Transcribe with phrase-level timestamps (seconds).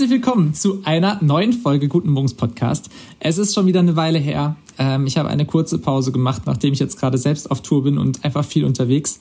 [0.00, 2.88] Herzlich willkommen zu einer neuen Folge Guten Morgens Podcast.
[3.18, 4.56] Es ist schon wieder eine Weile her.
[4.78, 7.98] Ähm, ich habe eine kurze Pause gemacht, nachdem ich jetzt gerade selbst auf Tour bin
[7.98, 9.20] und einfach viel unterwegs.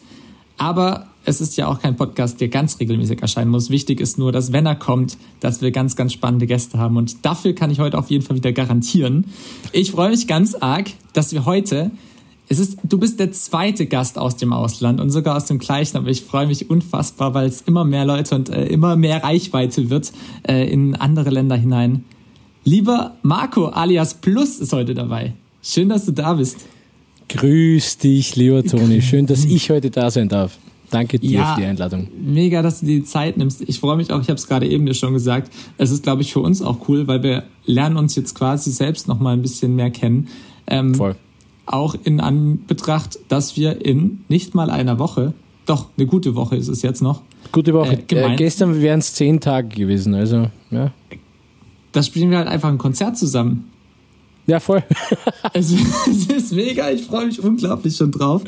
[0.57, 3.69] Aber es ist ja auch kein Podcast, der ganz regelmäßig erscheinen muss.
[3.69, 6.96] Wichtig ist nur, dass wenn er kommt, dass wir ganz, ganz spannende Gäste haben.
[6.96, 9.25] Und dafür kann ich heute auf jeden Fall wieder garantieren.
[9.73, 11.91] Ich freue mich ganz arg, dass wir heute
[12.51, 15.97] es ist, du bist der zweite Gast aus dem Ausland und sogar aus dem gleichen,
[15.97, 19.91] aber ich freue mich unfassbar, weil es immer mehr Leute und äh, immer mehr Reichweite
[19.91, 20.11] wird
[20.47, 22.03] äh, in andere Länder hinein.
[22.63, 25.33] Lieber Marco alias Plus ist heute dabei.
[25.61, 26.65] Schön, dass du da bist.
[27.29, 29.03] Grüß dich, lieber Toni.
[29.03, 30.57] Schön, dass ich heute da sein darf.
[30.89, 32.08] Danke dir ja, für die Einladung.
[32.19, 33.61] Mega, dass du dir die Zeit nimmst.
[33.61, 35.53] Ich freue mich auch, ich habe es gerade eben dir schon gesagt.
[35.77, 39.08] Es ist, glaube ich, für uns auch cool, weil wir lernen uns jetzt quasi selbst
[39.08, 40.30] noch mal ein bisschen mehr kennen.
[40.66, 41.16] Ähm, Voll
[41.69, 45.34] auch in Anbetracht, dass wir in nicht mal einer Woche,
[45.66, 47.22] doch eine gute Woche ist es jetzt noch.
[47.52, 48.00] Gute Woche.
[48.12, 50.92] Äh, äh, gestern wären es zehn Tage gewesen, also ja.
[51.92, 53.70] Da spielen wir halt einfach ein Konzert zusammen.
[54.47, 54.84] Ja, voll.
[55.53, 55.72] es,
[56.09, 58.42] es, ist mega, ich freue mich unglaublich schon drauf.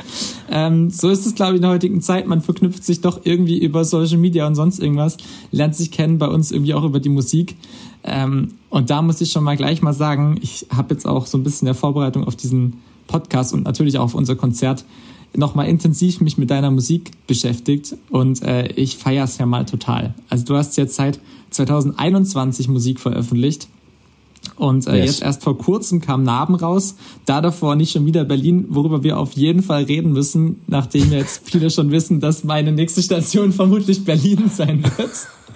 [0.49, 2.25] Ähm, so ist es, glaube ich, in der heutigen Zeit.
[2.25, 5.17] Man verknüpft sich doch irgendwie über Social Media und sonst irgendwas,
[5.51, 7.55] lernt sich kennen, bei uns irgendwie auch über die Musik.
[8.03, 11.37] Ähm, und da muss ich schon mal gleich mal sagen, ich habe jetzt auch so
[11.37, 12.81] ein bisschen der Vorbereitung auf diesen
[13.11, 14.85] Podcast und natürlich auch auf unser Konzert
[15.35, 20.13] nochmal intensiv mich mit deiner Musik beschäftigt und äh, ich feiere es ja mal total.
[20.29, 21.19] Also du hast jetzt seit
[21.51, 23.67] 2021 Musik veröffentlicht
[24.55, 25.05] und äh, yes.
[25.05, 26.95] jetzt erst vor kurzem kam Narben raus,
[27.25, 31.41] da davor nicht schon wieder Berlin, worüber wir auf jeden Fall reden müssen, nachdem jetzt
[31.45, 35.11] viele schon wissen, dass meine nächste Station vermutlich Berlin sein wird.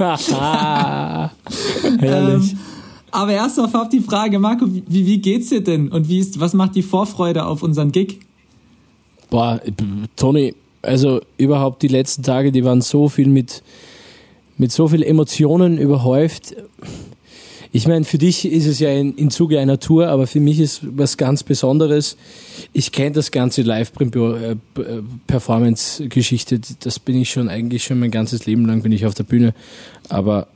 [2.00, 2.52] Herrlich.
[2.52, 2.60] Ähm,
[3.16, 5.90] aber erst auf die Frage, Marco, wie, wie geht's dir denn?
[5.90, 8.20] Und wie ist, was macht die Vorfreude auf unseren Gig?
[9.30, 9.62] Boah,
[10.16, 13.64] Toni, also überhaupt die letzten Tage, die waren so viel mit,
[14.58, 16.56] mit so viel Emotionen überhäuft.
[17.72, 20.60] Ich meine, für dich ist es ja in, in Zuge einer Tour, aber für mich
[20.60, 22.16] ist was ganz Besonderes.
[22.72, 26.62] Ich kenne das ganze Live-Performance-Geschichte.
[26.80, 29.54] Das bin ich schon eigentlich schon mein ganzes Leben lang bin ich auf der Bühne.
[30.08, 30.48] Aber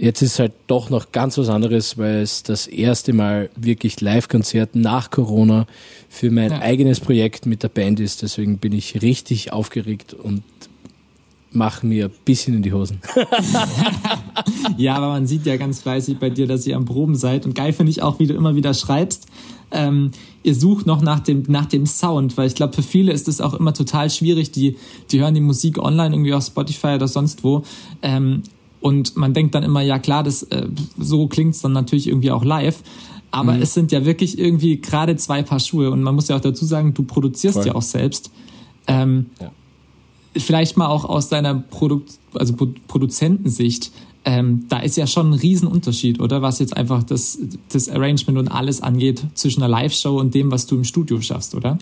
[0.00, 4.76] Jetzt ist halt doch noch ganz was anderes, weil es das erste Mal wirklich Live-Konzert
[4.76, 5.66] nach Corona
[6.08, 6.60] für mein ja.
[6.60, 8.22] eigenes Projekt mit der Band ist.
[8.22, 10.44] Deswegen bin ich richtig aufgeregt und
[11.50, 13.00] mache mir ein bisschen in die Hosen.
[14.76, 17.44] ja, aber man sieht ja ganz fleißig bei dir, dass ihr am Proben seid.
[17.44, 19.26] Und geil finde ich auch, wie du immer wieder schreibst.
[19.72, 20.12] Ähm,
[20.44, 23.40] ihr sucht noch nach dem, nach dem Sound, weil ich glaube, für viele ist es
[23.40, 24.52] auch immer total schwierig.
[24.52, 24.76] Die,
[25.10, 27.64] die hören die Musik online irgendwie auf Spotify oder sonst wo.
[28.00, 28.44] Ähm,
[28.88, 30.66] und man denkt dann immer, ja klar, das, äh,
[30.98, 32.82] so klingt's dann natürlich irgendwie auch live.
[33.30, 33.60] Aber mhm.
[33.60, 35.90] es sind ja wirklich irgendwie gerade zwei Paar Schuhe.
[35.90, 37.66] Und man muss ja auch dazu sagen, du produzierst Voll.
[37.66, 38.30] ja auch selbst.
[38.86, 39.52] Ähm, ja.
[40.34, 42.00] Vielleicht mal auch aus deiner Produ
[42.32, 42.54] also
[42.86, 43.92] Produzentensicht.
[44.24, 46.40] Ähm, da ist ja schon ein Riesenunterschied, oder?
[46.40, 47.38] Was jetzt einfach das,
[47.70, 51.54] das Arrangement und alles angeht zwischen einer Live-Show und dem, was du im Studio schaffst,
[51.54, 51.78] oder?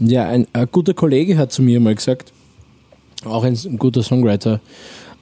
[0.00, 2.34] Ja, ein, ein guter Kollege hat zu mir mal gesagt,
[3.24, 4.60] auch ein, ein guter Songwriter,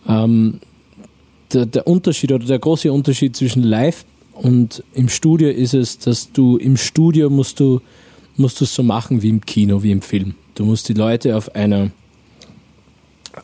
[0.09, 0.59] ähm,
[1.53, 6.33] der, der Unterschied oder der große Unterschied zwischen live und im Studio ist es, dass
[6.33, 7.81] du im Studio musst du
[8.37, 10.35] musst du es so machen wie im Kino, wie im Film.
[10.57, 11.91] Du musst die Leute auf einer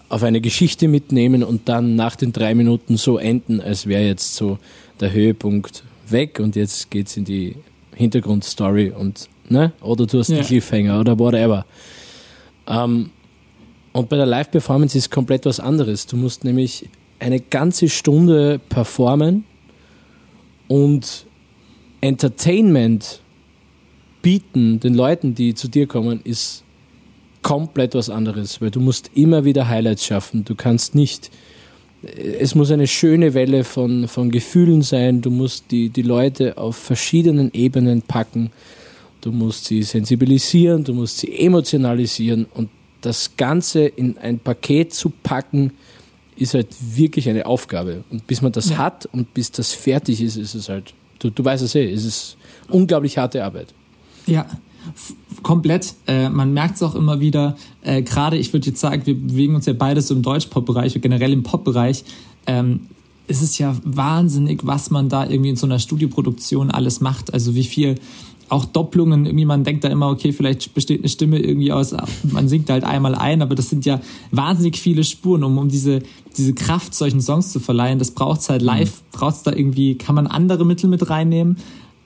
[0.08, 4.34] auf eine Geschichte mitnehmen und dann nach den drei Minuten so enden, als wäre jetzt
[4.34, 4.58] so
[5.00, 7.56] der Höhepunkt weg und jetzt geht's in die
[7.94, 10.36] Hintergrundstory und ne oder du hast ja.
[10.36, 11.66] den Cliffhanger oder whatever.
[12.66, 13.10] Ähm,
[13.92, 16.06] und bei der Live-Performance ist komplett was anderes.
[16.06, 16.88] Du musst nämlich
[17.20, 19.44] eine ganze Stunde performen
[20.68, 21.26] und
[22.00, 23.20] Entertainment
[24.22, 26.64] bieten den Leuten, die zu dir kommen, ist
[27.42, 30.44] komplett was anderes, weil du musst immer wieder Highlights schaffen.
[30.44, 31.30] Du kannst nicht,
[32.02, 36.76] es muss eine schöne Welle von, von Gefühlen sein, du musst die, die Leute auf
[36.76, 38.50] verschiedenen Ebenen packen,
[39.20, 42.68] du musst sie sensibilisieren, du musst sie emotionalisieren und
[43.00, 45.72] das Ganze in ein Paket zu packen,
[46.40, 48.04] ist halt wirklich eine Aufgabe.
[48.10, 48.78] Und bis man das ja.
[48.78, 52.04] hat und bis das fertig ist, ist es halt, du, du weißt es eh, ist
[52.04, 52.36] es
[52.68, 53.74] unglaublich harte Arbeit.
[54.26, 54.46] Ja,
[55.42, 55.94] komplett.
[56.06, 59.54] Äh, man merkt es auch immer wieder, äh, gerade ich würde jetzt sagen, wir bewegen
[59.54, 62.04] uns ja beides so im Deutsch-Pop-Bereich, generell im Pop-Bereich.
[62.46, 62.86] Ähm,
[63.26, 67.32] es ist ja wahnsinnig, was man da irgendwie in so einer Studioproduktion alles macht.
[67.32, 67.96] Also wie viel
[68.50, 72.48] auch Doppelungen, irgendwie man denkt da immer, okay, vielleicht besteht eine Stimme irgendwie aus, man
[72.48, 74.00] singt halt einmal ein, aber das sind ja
[74.30, 76.00] wahnsinnig viele Spuren, um, um diese,
[76.36, 77.98] diese Kraft solchen Songs zu verleihen.
[77.98, 79.18] Das braucht's halt live, mhm.
[79.18, 81.58] braucht's da irgendwie, kann man andere Mittel mit reinnehmen,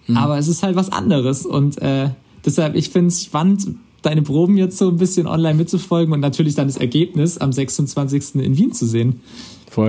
[0.06, 0.17] mhm.
[0.17, 2.11] aber es ist halt was anderes und äh,
[2.44, 3.67] deshalb, ich finde es spannend,
[4.02, 8.35] deine Proben jetzt so ein bisschen online mitzufolgen und natürlich dann das Ergebnis am 26.
[8.35, 9.20] in Wien zu sehen.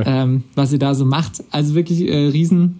[0.08, 1.44] ähm, was ihr da so macht.
[1.52, 2.80] Also wirklich äh, riesen,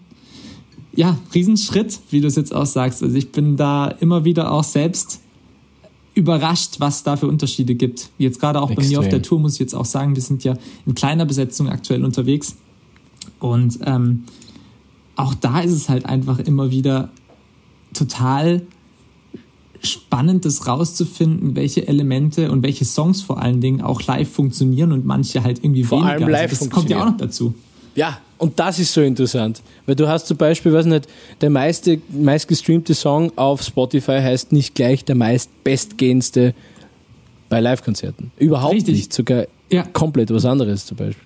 [0.96, 3.04] ja, Riesenschritt, wie du es jetzt auch sagst.
[3.04, 5.22] Also ich bin da immer wieder auch selbst
[6.14, 8.10] überrascht, was da für Unterschiede gibt.
[8.18, 8.86] Jetzt gerade auch Extrem.
[8.86, 10.56] bei mir auf der Tour muss ich jetzt auch sagen, wir sind ja
[10.86, 12.56] in kleiner Besetzung aktuell unterwegs.
[13.40, 14.24] Und ähm,
[15.18, 17.10] auch da ist es halt einfach immer wieder
[17.94, 18.62] total
[19.82, 25.06] spannend, das rauszufinden, welche Elemente und welche Songs vor allen Dingen auch live funktionieren und
[25.06, 26.14] manche halt irgendwie vor weniger.
[26.14, 27.54] Allem also live also das kommt ja auch noch dazu.
[27.96, 29.62] Ja, und das ist so interessant.
[29.86, 31.08] Weil du hast zum Beispiel, weiß nicht,
[31.42, 36.54] der meiste, meistgestreamte Song auf Spotify heißt nicht gleich der meistbestgehendste
[37.50, 38.32] bei Live-Konzerten.
[38.38, 38.96] Überhaupt Richtig.
[38.96, 39.14] nicht.
[39.14, 39.84] Sogar ja.
[39.84, 41.24] komplett was anderes zum Beispiel.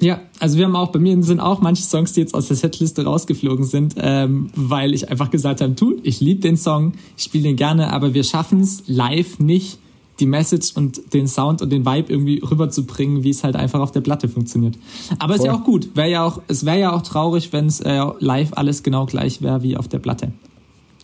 [0.00, 2.56] Ja, also wir haben auch, bei mir sind auch manche Songs, die jetzt aus der
[2.56, 7.24] Setliste rausgeflogen sind, ähm, weil ich einfach gesagt habe, tu, ich liebe den Song, ich
[7.24, 9.78] spiele den gerne, aber wir schaffen es live nicht,
[10.20, 13.92] die Message und den Sound und den Vibe irgendwie rüberzubringen, wie es halt einfach auf
[13.92, 14.76] der Platte funktioniert.
[15.18, 15.36] Aber Voll.
[15.36, 15.90] ist ja auch gut.
[15.94, 19.42] Wäre ja auch, es wäre ja auch traurig, wenn es äh, live alles genau gleich
[19.42, 20.32] wäre wie auf der Platte.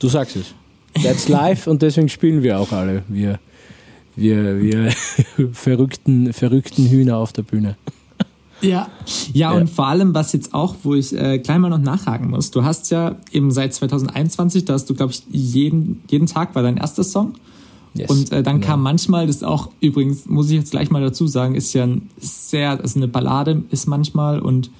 [0.00, 0.54] Du sagst es.
[1.02, 3.02] That's live und deswegen spielen wir auch alle.
[3.08, 3.38] Wir,
[4.16, 4.92] wir, wir
[5.52, 7.76] verrückten, verrückten Hühner auf der Bühne.
[8.60, 8.68] Ja.
[8.68, 8.88] ja,
[9.32, 12.50] ja, und vor allem, was jetzt auch, wo ich äh, gleich mal noch nachhaken muss,
[12.50, 16.62] du hast ja eben seit 2021, da hast du, glaube ich, jeden, jeden Tag war
[16.62, 17.34] dein erster Song.
[17.96, 18.72] Yes, und äh, dann genau.
[18.72, 22.10] kam manchmal, das auch übrigens, muss ich jetzt gleich mal dazu sagen, ist ja ein
[22.18, 24.70] sehr, also eine Ballade ist manchmal und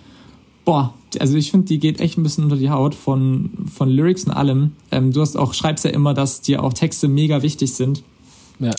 [0.64, 4.24] boah, also ich finde, die geht echt ein bisschen unter die Haut von, von Lyrics
[4.24, 4.72] und allem.
[4.90, 8.02] Ähm, du hast auch, schreibst ja immer, dass dir auch Texte mega wichtig sind.
[8.58, 8.72] Ja.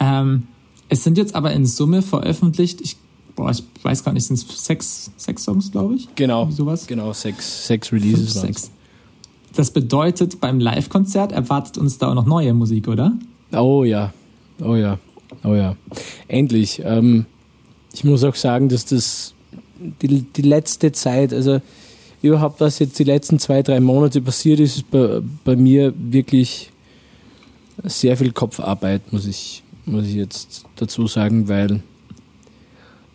[0.00, 0.44] Ähm,
[0.88, 2.96] es sind jetzt aber in Summe veröffentlicht, ich,
[3.34, 6.08] boah, ich weiß gar nicht, sind es sechs, sechs Songs, glaube ich?
[6.14, 6.48] Genau.
[6.50, 6.86] Sowas?
[6.86, 8.32] Genau, sechs, sechs Releases.
[8.32, 8.70] Fünf, sechs.
[9.54, 13.12] Das bedeutet, beim Live-Konzert erwartet uns da auch noch neue Musik, oder?
[13.56, 14.12] Oh ja,
[14.60, 14.98] oh ja,
[15.44, 15.76] oh ja.
[16.28, 16.82] Endlich.
[16.84, 17.26] Ähm,
[17.92, 19.34] ich muss auch sagen, dass das
[19.78, 21.60] die, die letzte Zeit, also
[22.22, 26.70] überhaupt was jetzt die letzten zwei, drei Monate passiert ist, ist bei, bei mir wirklich
[27.82, 31.82] sehr viel Kopfarbeit, muss ich, muss ich jetzt dazu sagen, weil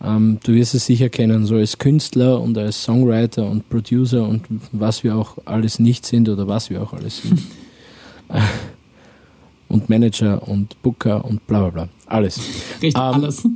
[0.03, 4.43] ähm, du wirst es sicher kennen, so als Künstler und als Songwriter und Producer und
[4.71, 7.41] was wir auch alles nicht sind oder was wir auch alles sind.
[9.71, 11.89] und Manager und Booker und bla bla bla.
[12.06, 12.39] Alles.
[12.81, 13.47] Richtig, ähm, alles.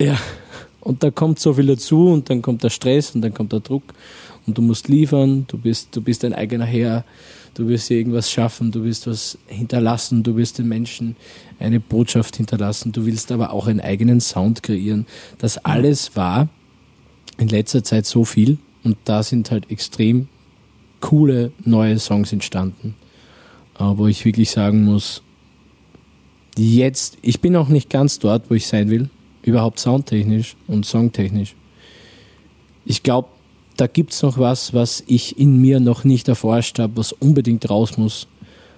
[0.00, 0.18] Ja.
[0.80, 3.60] Und da kommt so viel dazu und dann kommt der Stress und dann kommt der
[3.60, 3.84] Druck
[4.46, 7.04] und du musst liefern, du bist, du bist dein eigener Herr,
[7.54, 11.14] du wirst irgendwas schaffen, du willst was hinterlassen, du wirst den Menschen
[11.60, 15.06] eine Botschaft hinterlassen, du willst aber auch einen eigenen Sound kreieren.
[15.38, 16.48] Das alles war
[17.38, 20.28] in letzter Zeit so viel und da sind halt extrem
[21.00, 22.96] coole neue Songs entstanden,
[23.78, 25.22] wo ich wirklich sagen muss,
[26.56, 29.10] jetzt, ich bin auch nicht ganz dort, wo ich sein will,
[29.42, 31.54] überhaupt soundtechnisch und songtechnisch.
[32.84, 33.28] Ich glaube,
[33.76, 37.68] da gibt es noch was, was ich in mir noch nicht erforscht habe, was unbedingt
[37.68, 38.26] raus muss.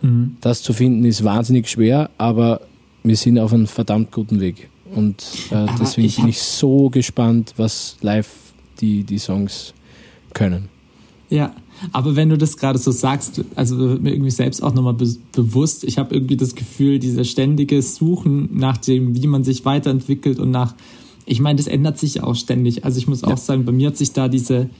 [0.03, 0.37] Mhm.
[0.41, 2.61] Das zu finden ist wahnsinnig schwer, aber
[3.03, 4.71] wir sind auf einem verdammt guten Weg.
[4.95, 8.31] Und äh, deswegen ich bin ich so gespannt, was live
[8.81, 9.75] die, die Songs
[10.33, 10.69] können.
[11.31, 11.55] Ja,
[11.93, 15.85] aber wenn du das gerade so sagst, also mir irgendwie selbst auch nochmal be bewusst,
[15.85, 20.51] ich habe irgendwie das Gefühl, dieses ständige Suchen nach dem, wie man sich weiterentwickelt und
[20.51, 20.75] nach,
[21.27, 22.85] ich meine, das ändert sich ja auch ständig.
[22.85, 23.37] Also ich muss auch ja.
[23.37, 24.71] sagen, bei mir hat sich da diese,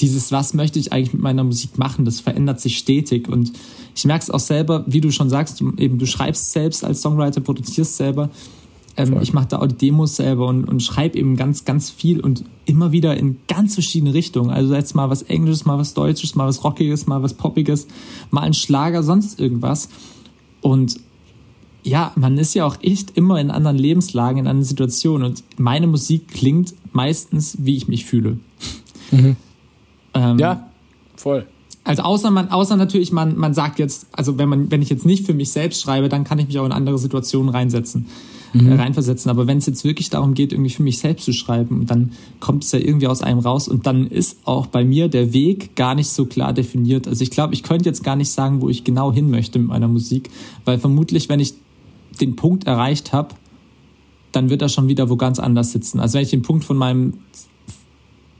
[0.00, 3.28] dieses, was möchte ich eigentlich mit meiner Musik machen, das verändert sich stetig.
[3.28, 3.52] Und
[3.94, 7.02] ich merke es auch selber, wie du schon sagst, du, eben du schreibst selbst als
[7.02, 8.30] Songwriter, produzierst selber.
[8.98, 12.20] Ähm, ich mache da auch die Demos selber und, und schreibe eben ganz, ganz viel
[12.20, 14.50] und immer wieder in ganz verschiedene Richtungen.
[14.50, 17.86] Also jetzt mal was Englisches, mal was Deutsches, mal was Rockiges, mal was Poppiges,
[18.32, 19.88] mal ein Schlager, sonst irgendwas.
[20.60, 20.98] Und
[21.84, 25.28] ja, man ist ja auch echt immer in anderen Lebenslagen, in anderen Situationen.
[25.28, 28.40] Und meine Musik klingt meistens, wie ich mich fühle.
[29.12, 29.36] Mhm.
[30.14, 30.68] ähm, ja,
[31.14, 31.46] voll.
[31.84, 35.06] Also außer man, außer natürlich, man, man sagt jetzt, also wenn man, wenn ich jetzt
[35.06, 38.06] nicht für mich selbst schreibe, dann kann ich mich auch in andere Situationen reinsetzen
[38.52, 38.72] mhm.
[38.72, 39.30] reinversetzen.
[39.30, 42.64] Aber wenn es jetzt wirklich darum geht, irgendwie für mich selbst zu schreiben, dann kommt
[42.64, 45.94] es ja irgendwie aus einem raus und dann ist auch bei mir der Weg gar
[45.94, 47.06] nicht so klar definiert.
[47.08, 49.68] Also ich glaube, ich könnte jetzt gar nicht sagen, wo ich genau hin möchte mit
[49.68, 50.30] meiner Musik,
[50.64, 51.54] weil vermutlich, wenn ich
[52.20, 53.34] den Punkt erreicht habe,
[54.32, 56.00] dann wird er schon wieder wo ganz anders sitzen.
[56.00, 57.14] Also wenn ich den Punkt von meinem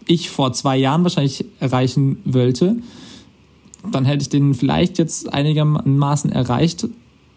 [0.06, 2.76] Ich vor zwei Jahren wahrscheinlich erreichen wollte,
[3.90, 6.88] dann hätte ich den vielleicht jetzt einigermaßen erreicht,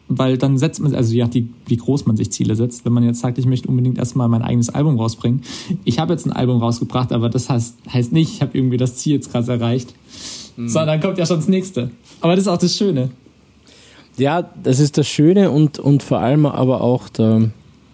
[0.08, 2.86] weil dann setzt man, also ja, die, wie groß man sich Ziele setzt.
[2.86, 5.42] Wenn man jetzt sagt, ich möchte unbedingt erstmal mein eigenes Album rausbringen.
[5.86, 8.96] Ich habe jetzt ein Album rausgebracht, aber das heißt, heißt nicht, ich habe irgendwie das
[8.98, 9.94] Ziel jetzt krass erreicht.
[10.58, 10.68] Mhm.
[10.68, 11.92] Sondern dann kommt ja schon das nächste.
[12.20, 13.10] Aber das ist auch das Schöne.
[14.18, 17.52] Ja, das ist das Schöne und, und vor allem aber auch der,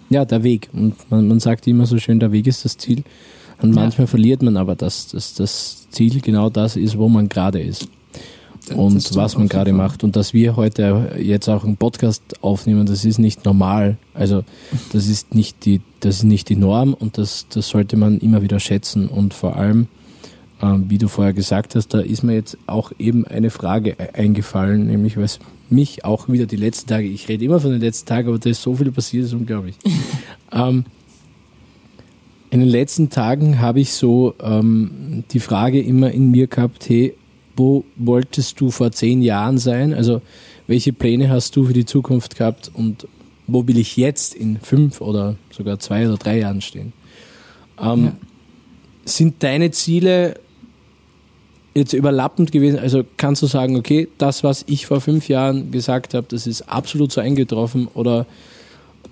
[0.09, 0.69] ja, der Weg.
[0.73, 3.03] Und man, man sagt immer so schön, der Weg ist das Ziel.
[3.61, 4.09] Und manchmal ja.
[4.09, 7.87] verliert man aber, dass, dass das Ziel genau das ist, wo man gerade ist.
[8.75, 10.03] Und was man gerade macht.
[10.03, 13.97] Und dass wir heute jetzt auch einen Podcast aufnehmen, das ist nicht normal.
[14.13, 14.43] Also
[14.93, 18.41] das ist nicht die, das ist nicht die Norm und das, das sollte man immer
[18.41, 19.07] wieder schätzen.
[19.07, 19.87] Und vor allem,
[20.61, 24.13] ähm, wie du vorher gesagt hast, da ist mir jetzt auch eben eine Frage e-,
[24.13, 28.07] eingefallen, nämlich was mich auch wieder die letzten Tage, ich rede immer von den letzten
[28.07, 29.75] Tagen, aber da ist so viel passiert, ist unglaublich.
[30.51, 30.85] ähm,
[32.49, 37.16] in den letzten Tagen habe ich so ähm, die Frage immer in mir gehabt, hey,
[37.57, 39.93] wo wolltest du vor zehn Jahren sein?
[39.93, 40.21] Also
[40.67, 43.07] welche Pläne hast du für die Zukunft gehabt und
[43.47, 46.93] wo will ich jetzt in fünf oder sogar zwei oder drei Jahren stehen?
[47.81, 48.11] Ähm, ja.
[49.05, 50.35] Sind deine Ziele
[51.73, 52.79] jetzt überlappend gewesen?
[52.79, 56.63] Also kannst du sagen, okay, das, was ich vor fünf Jahren gesagt habe, das ist
[56.63, 58.25] absolut so eingetroffen oder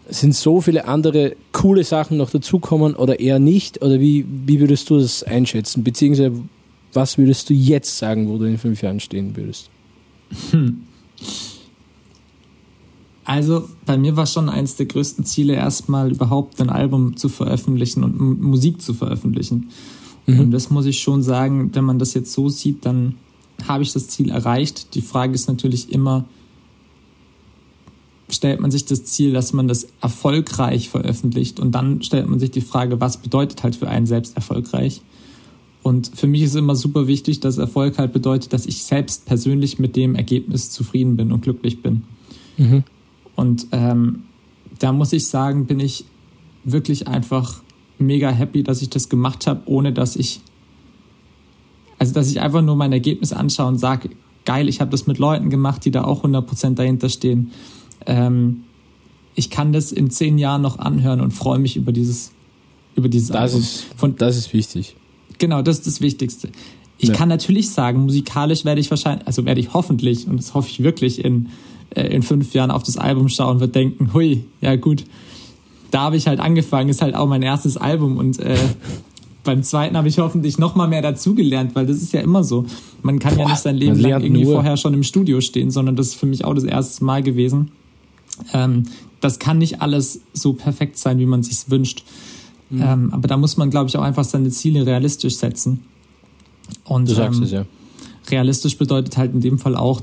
[0.08, 3.82] sind so viele andere coole Sachen noch dazukommen oder eher nicht?
[3.82, 5.84] Oder wie, wie würdest du das einschätzen?
[5.84, 6.34] Beziehungsweise
[6.96, 9.70] was würdest du jetzt sagen, wo du in fünf Jahren stehen würdest?
[10.52, 10.82] Hm.
[13.26, 18.04] Also bei mir war schon eines der größten Ziele, erstmal überhaupt ein Album zu veröffentlichen
[18.04, 19.72] und Musik zu veröffentlichen.
[20.28, 20.40] Mhm.
[20.40, 23.16] Und das muss ich schon sagen, wenn man das jetzt so sieht, dann
[23.68, 24.94] habe ich das Ziel erreicht.
[24.94, 26.26] Die Frage ist natürlich immer,
[28.30, 32.52] stellt man sich das Ziel, dass man das erfolgreich veröffentlicht und dann stellt man sich
[32.52, 35.02] die Frage, was bedeutet halt für einen selbst erfolgreich?
[35.86, 39.78] Und für mich ist immer super wichtig, dass Erfolg halt bedeutet, dass ich selbst persönlich
[39.78, 42.02] mit dem Ergebnis zufrieden bin und glücklich bin.
[42.58, 42.84] Mhm.
[43.36, 44.24] Und ähm,
[44.80, 46.06] da muss ich sagen, bin ich
[46.64, 47.62] wirklich einfach
[48.00, 50.42] mega happy, dass ich das gemacht habe, ohne dass ich,
[52.00, 54.10] also dass ich einfach nur mein Ergebnis anschaue und sage,
[54.44, 57.52] geil, ich habe das mit Leuten gemacht, die da auch 100% dahinter stehen.
[58.08, 58.64] Ähm,
[59.36, 62.32] ich kann das in zehn Jahren noch anhören und freue mich über dieses,
[62.96, 63.60] über dieses das Album.
[63.60, 64.96] Ist, Von, das ist wichtig.
[65.38, 66.50] Genau, das ist das Wichtigste.
[66.98, 67.16] Ich ja.
[67.16, 70.82] kann natürlich sagen, musikalisch werde ich wahrscheinlich, also werde ich hoffentlich, und das hoffe ich
[70.82, 71.50] wirklich, in,
[71.90, 75.04] äh, in fünf Jahren auf das Album schauen und wird denken, hui, ja gut,
[75.92, 78.58] da habe ich halt angefangen, ist halt auch mein erstes Album und äh,
[79.44, 82.66] beim zweiten habe ich hoffentlich noch mal mehr dazugelernt, weil das ist ja immer so.
[83.04, 84.54] Man kann Boah, ja nicht sein Leben lang irgendwie nur.
[84.54, 87.72] vorher schon im Studio stehen, sondern das ist für mich auch das erste Mal gewesen.
[88.54, 88.86] Ähm,
[89.22, 92.04] das kann nicht alles so perfekt sein, wie man sich wünscht.
[92.70, 92.82] Mhm.
[92.82, 95.84] Ähm, aber da muss man, glaube ich, auch einfach seine Ziele realistisch setzen.
[96.84, 97.66] Und du sagst ähm, es, ja.
[98.30, 100.02] realistisch bedeutet halt in dem Fall auch,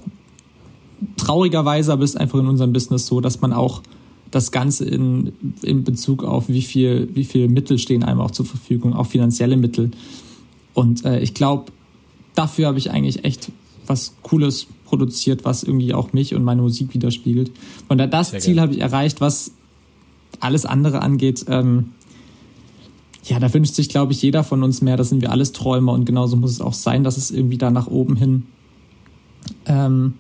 [1.17, 3.83] traurigerweise, aber ist einfach in unserem Business so, dass man auch
[4.31, 8.47] das Ganze in, in Bezug auf wie viel, wie viel Mittel stehen einem auch zur
[8.47, 9.91] Verfügung, auch finanzielle Mittel.
[10.75, 11.73] Und äh, ich glaube,
[12.35, 13.53] dafür habe ich eigentlich echt
[13.87, 17.51] was Cooles produziert, was irgendwie auch mich und meine Musik widerspiegelt.
[17.89, 19.53] Und das Sehr Ziel habe ich erreicht, was
[20.41, 21.45] alles andere angeht.
[21.49, 21.91] Ähm,
[23.25, 24.97] ja, da wünscht sich, glaube ich, jeder von uns mehr.
[24.97, 27.71] Da sind wir alles Träumer und genauso muss es auch sein, dass es irgendwie da
[27.71, 28.45] nach oben hin
[29.67, 30.15] ähm,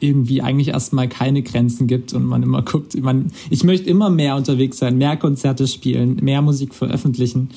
[0.00, 4.34] irgendwie eigentlich erstmal keine Grenzen gibt und man immer guckt, man, ich möchte immer mehr
[4.34, 7.50] unterwegs sein, mehr Konzerte spielen, mehr Musik veröffentlichen.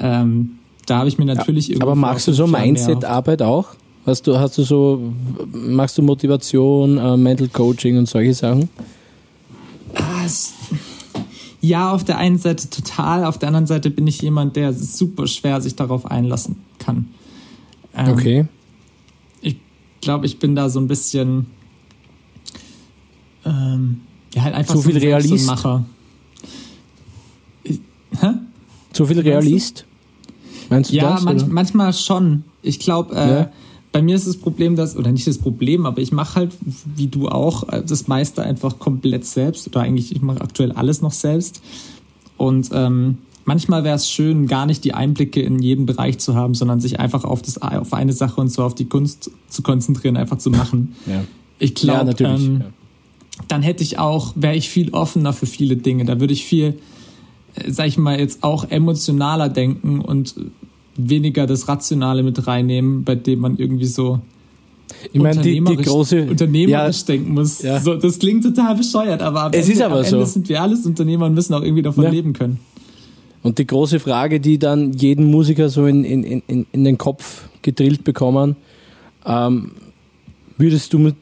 [0.00, 1.82] Ähm, da habe ich mir natürlich ja, irgendwie.
[1.82, 3.68] Aber magst du so Mindset-Arbeit auch?
[4.06, 5.12] Hast du, hast du so,
[5.52, 8.68] machst du Motivation, äh, Mental Coaching und solche Sachen?
[9.94, 10.52] Ah, es,
[11.64, 15.26] ja, auf der einen Seite total, auf der anderen Seite bin ich jemand, der super
[15.26, 17.08] schwer sich darauf einlassen kann.
[17.94, 18.46] Ähm, okay.
[19.40, 19.56] Ich
[20.00, 21.46] glaube, ich bin da so ein bisschen
[23.44, 24.02] ähm,
[24.34, 25.46] ja, halt einfach zu viel so Realist.
[25.46, 25.84] Macher.
[27.64, 28.30] hä?
[28.92, 29.86] Zu viel Realist?
[30.68, 31.20] Meinst du ja, das?
[31.20, 32.44] Ja, manch, manchmal schon.
[32.62, 33.50] Ich glaube, äh, ja
[33.94, 36.52] bei mir ist das Problem, dass, oder nicht das Problem, aber ich mache halt,
[36.96, 39.68] wie du auch, das meiste einfach komplett selbst.
[39.68, 41.62] Oder eigentlich, ich mache aktuell alles noch selbst.
[42.36, 46.54] Und ähm, manchmal wäre es schön, gar nicht die Einblicke in jeden Bereich zu haben,
[46.54, 50.16] sondern sich einfach auf, das, auf eine Sache und zwar auf die Kunst zu konzentrieren,
[50.16, 50.96] einfach zu machen.
[51.06, 51.22] Ja.
[51.60, 52.66] Ich glaube, ja, ähm, ja.
[53.46, 56.04] dann hätte ich auch, wäre ich viel offener für viele Dinge.
[56.04, 56.80] Da würde ich viel,
[57.54, 60.34] äh, sag ich mal, jetzt auch emotionaler denken und
[60.96, 64.20] weniger das Rationale mit reinnehmen, bei dem man irgendwie so
[65.12, 67.62] ich meine, die, die große unternehmerisch ja, denken muss.
[67.62, 67.80] Ja.
[67.80, 70.16] So, das klingt total bescheuert, aber am, es Ende, ist aber am so.
[70.16, 72.10] Ende sind wir alles Unternehmer und müssen auch irgendwie davon ja.
[72.10, 72.60] leben können.
[73.42, 77.48] Und die große Frage, die dann jeden Musiker so in, in, in, in den Kopf
[77.62, 78.56] gedrillt bekommen,
[79.26, 79.72] ähm,
[80.56, 81.12] würdest du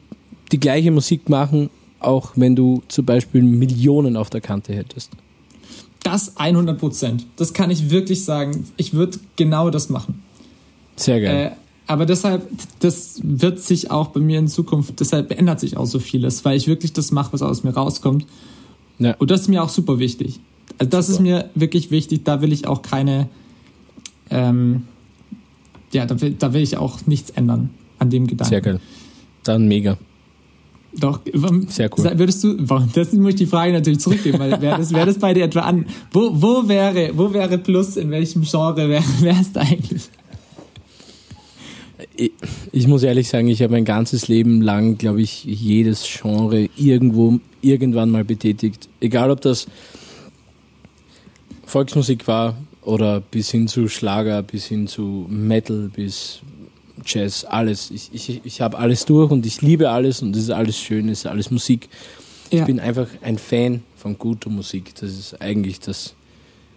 [0.51, 5.11] die gleiche Musik machen, auch wenn du zum Beispiel Millionen auf der Kante hättest?
[6.03, 7.25] Das 100 Prozent.
[7.37, 8.67] Das kann ich wirklich sagen.
[8.77, 10.21] Ich würde genau das machen.
[10.95, 11.51] Sehr geil.
[11.53, 15.85] Äh, aber deshalb, das wird sich auch bei mir in Zukunft, deshalb ändert sich auch
[15.85, 18.25] so vieles, weil ich wirklich das mache, was aus mir rauskommt.
[18.99, 19.15] Ja.
[19.17, 20.39] Und das ist mir auch super wichtig.
[20.77, 21.17] Also das super.
[21.17, 22.23] ist mir wirklich wichtig.
[22.23, 23.27] Da will ich auch keine,
[24.29, 24.83] ähm,
[25.91, 27.69] ja, da will, da will ich auch nichts ändern
[27.99, 28.49] an dem Gedanken.
[28.49, 28.79] Sehr geil.
[29.43, 29.97] Dann mega.
[30.95, 31.21] Doch,
[31.69, 32.11] sehr cool.
[32.19, 32.55] Würdest du,
[32.93, 35.61] das muss ich die Frage natürlich zurückgeben, weil wäre das, wär das bei dir etwa
[35.61, 40.03] an, wo, wo wäre, wo wäre Plus, in welchem Genre wäre, wärst du eigentlich?
[42.15, 42.31] Ich,
[42.71, 47.39] ich muss ehrlich sagen, ich habe mein ganzes Leben lang, glaube ich, jedes Genre irgendwo,
[47.61, 48.87] irgendwann mal betätigt.
[48.99, 49.67] Egal ob das
[51.65, 56.41] Volksmusik war oder bis hin zu Schlager, bis hin zu Metal, bis
[57.05, 57.91] Jazz, alles.
[57.91, 61.09] Ich, ich, ich habe alles durch und ich liebe alles und es ist alles schön,
[61.09, 61.89] es ist alles Musik.
[62.51, 62.59] Ja.
[62.59, 64.93] Ich bin einfach ein Fan von guter Musik.
[64.95, 66.13] Das ist eigentlich das,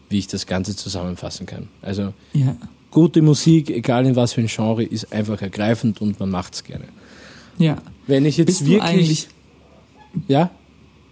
[0.09, 1.69] wie ich das Ganze zusammenfassen kann.
[1.83, 2.57] Also ja.
[2.91, 6.65] gute Musik, egal in was für ein Genre, ist einfach ergreifend und man macht es
[6.65, 6.87] gerne.
[7.59, 7.77] Ja.
[8.07, 9.29] Wenn ich jetzt Bist wirklich.
[10.29, 10.51] ja?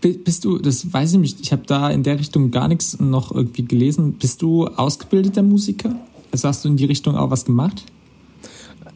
[0.00, 3.32] Bist du, das weiß ich nicht, ich habe da in der Richtung gar nichts noch
[3.32, 4.14] irgendwie gelesen.
[4.14, 5.96] Bist du ausgebildeter Musiker?
[6.30, 7.84] Also hast du in die Richtung auch was gemacht?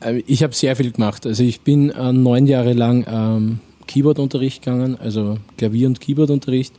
[0.00, 1.26] Äh, ich habe sehr viel gemacht.
[1.26, 6.74] Also ich bin äh, neun Jahre lang ähm, Keyboardunterricht gegangen, also Klavier- und Keyboardunterricht.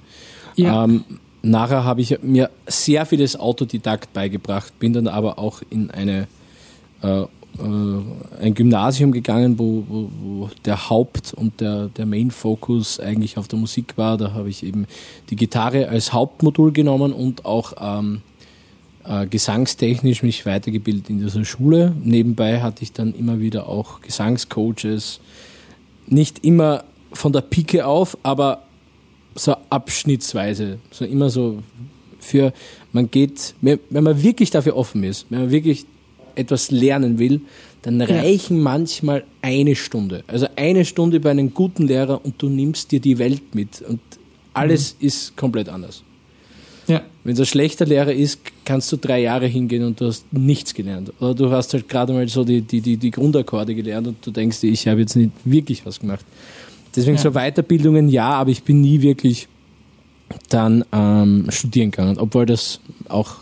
[0.55, 0.83] Ja.
[0.83, 1.03] Ähm,
[1.41, 6.27] nachher habe ich mir sehr vieles Autodidakt beigebracht, bin dann aber auch in eine
[7.01, 7.25] äh,
[7.57, 13.47] äh, ein Gymnasium gegangen, wo, wo, wo, der Haupt- und der, der Main-Focus eigentlich auf
[13.47, 14.17] der Musik war.
[14.17, 14.85] Da habe ich eben
[15.29, 18.21] die Gitarre als Hauptmodul genommen und auch ähm,
[19.05, 21.95] äh, gesangstechnisch mich weitergebildet in dieser Schule.
[22.03, 25.19] Nebenbei hatte ich dann immer wieder auch Gesangscoaches.
[26.07, 28.63] Nicht immer von der Pike auf, aber
[29.35, 30.79] so abschnittsweise.
[30.91, 31.63] So immer so
[32.19, 32.53] für,
[32.91, 35.85] man geht, wenn man wirklich dafür offen ist, wenn man wirklich
[36.35, 37.41] etwas lernen will,
[37.81, 40.23] dann reichen manchmal eine Stunde.
[40.27, 44.01] Also eine Stunde bei einem guten Lehrer und du nimmst dir die Welt mit und
[44.53, 45.07] alles mhm.
[45.07, 46.03] ist komplett anders.
[46.87, 47.03] Ja.
[47.23, 50.75] Wenn es ein schlechter Lehrer ist, kannst du drei Jahre hingehen und du hast nichts
[50.75, 51.12] gelernt.
[51.19, 54.29] Oder du hast halt gerade mal so die, die, die, die Grundakkorde gelernt und du
[54.29, 56.23] denkst ich habe jetzt nicht wirklich was gemacht.
[56.95, 57.23] Deswegen ja.
[57.23, 59.47] so Weiterbildungen ja, aber ich bin nie wirklich
[60.49, 63.38] dann ähm, studieren gegangen, obwohl das auch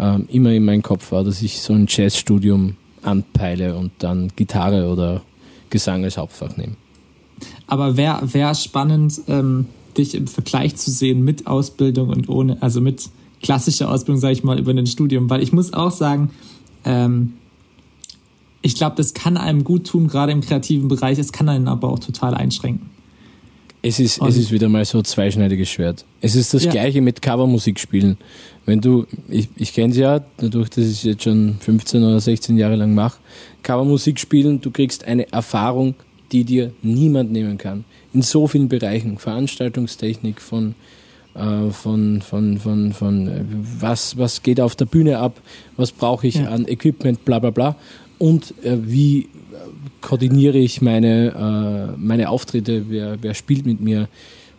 [0.00, 4.88] ähm, immer in meinem Kopf war, dass ich so ein Jazzstudium anpeile und dann Gitarre
[4.88, 5.20] oder
[5.68, 6.76] Gesang als Hauptfach nehme.
[7.66, 9.66] Aber wäre wär spannend, ähm,
[9.98, 13.10] dich im Vergleich zu sehen mit Ausbildung und ohne, also mit
[13.42, 15.28] klassischer Ausbildung, sage ich mal, über ein Studium.
[15.28, 16.30] Weil ich muss auch sagen,
[16.84, 17.34] ähm,
[18.62, 21.18] ich glaube, das kann einem gut tun, gerade im kreativen Bereich.
[21.18, 22.90] Es kann einen aber auch total einschränken.
[23.84, 26.04] Es ist, es ist wieder mal so ein zweischneidiges Schwert.
[26.20, 26.70] Es ist das ja.
[26.70, 28.16] Gleiche mit Covermusik spielen.
[28.64, 32.20] Wenn du, ich, ich kenne es ja, dadurch, dass ich es jetzt schon 15 oder
[32.20, 33.18] 16 Jahre lang mache,
[33.64, 35.96] Covermusik spielen, du kriegst eine Erfahrung,
[36.30, 40.74] die dir niemand nehmen kann in so vielen Bereichen, Veranstaltungstechnik, von,
[41.34, 43.44] von, von, von, von äh,
[43.80, 45.40] was, was geht auf der Bühne ab,
[45.76, 46.48] was brauche ich ja.
[46.48, 47.76] an Equipment, bla bla bla.
[48.18, 49.28] Und äh, wie
[50.00, 54.08] koordiniere ich meine, äh, meine Auftritte, wer, wer spielt mit mir,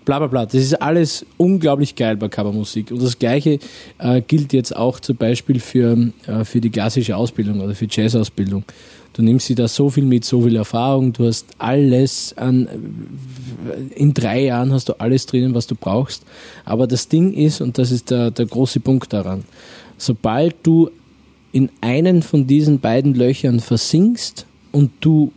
[0.05, 0.45] bla bla bla.
[0.45, 2.91] Das ist alles unglaublich geil bei Covermusik.
[2.91, 3.59] Und das gleiche
[3.99, 8.63] äh, gilt jetzt auch zum Beispiel für, äh, für die klassische Ausbildung oder für Jazzausbildung.
[9.13, 12.67] Du nimmst dir da so viel mit, so viel Erfahrung, du hast alles an,
[13.95, 16.23] in drei Jahren hast du alles drinnen, was du brauchst.
[16.65, 19.43] Aber das Ding ist, und das ist der, der große Punkt daran,
[19.97, 20.89] sobald du
[21.51, 25.31] in einen von diesen beiden Löchern versinkst und du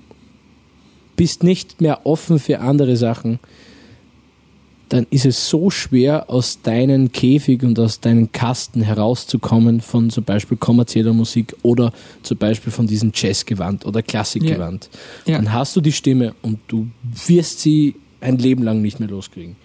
[1.14, 3.38] bist nicht mehr offen für andere Sachen,
[4.88, 10.24] dann ist es so schwer, aus deinem Käfig und aus deinem Kasten herauszukommen von zum
[10.24, 14.88] Beispiel kommerzieller Musik oder zum Beispiel von diesem Jazzgewand oder Klassikgewand.
[15.24, 15.32] Ja.
[15.32, 15.38] Ja.
[15.38, 16.88] Dann hast du die Stimme und du
[17.26, 19.56] wirst sie ein Leben lang nicht mehr loskriegen.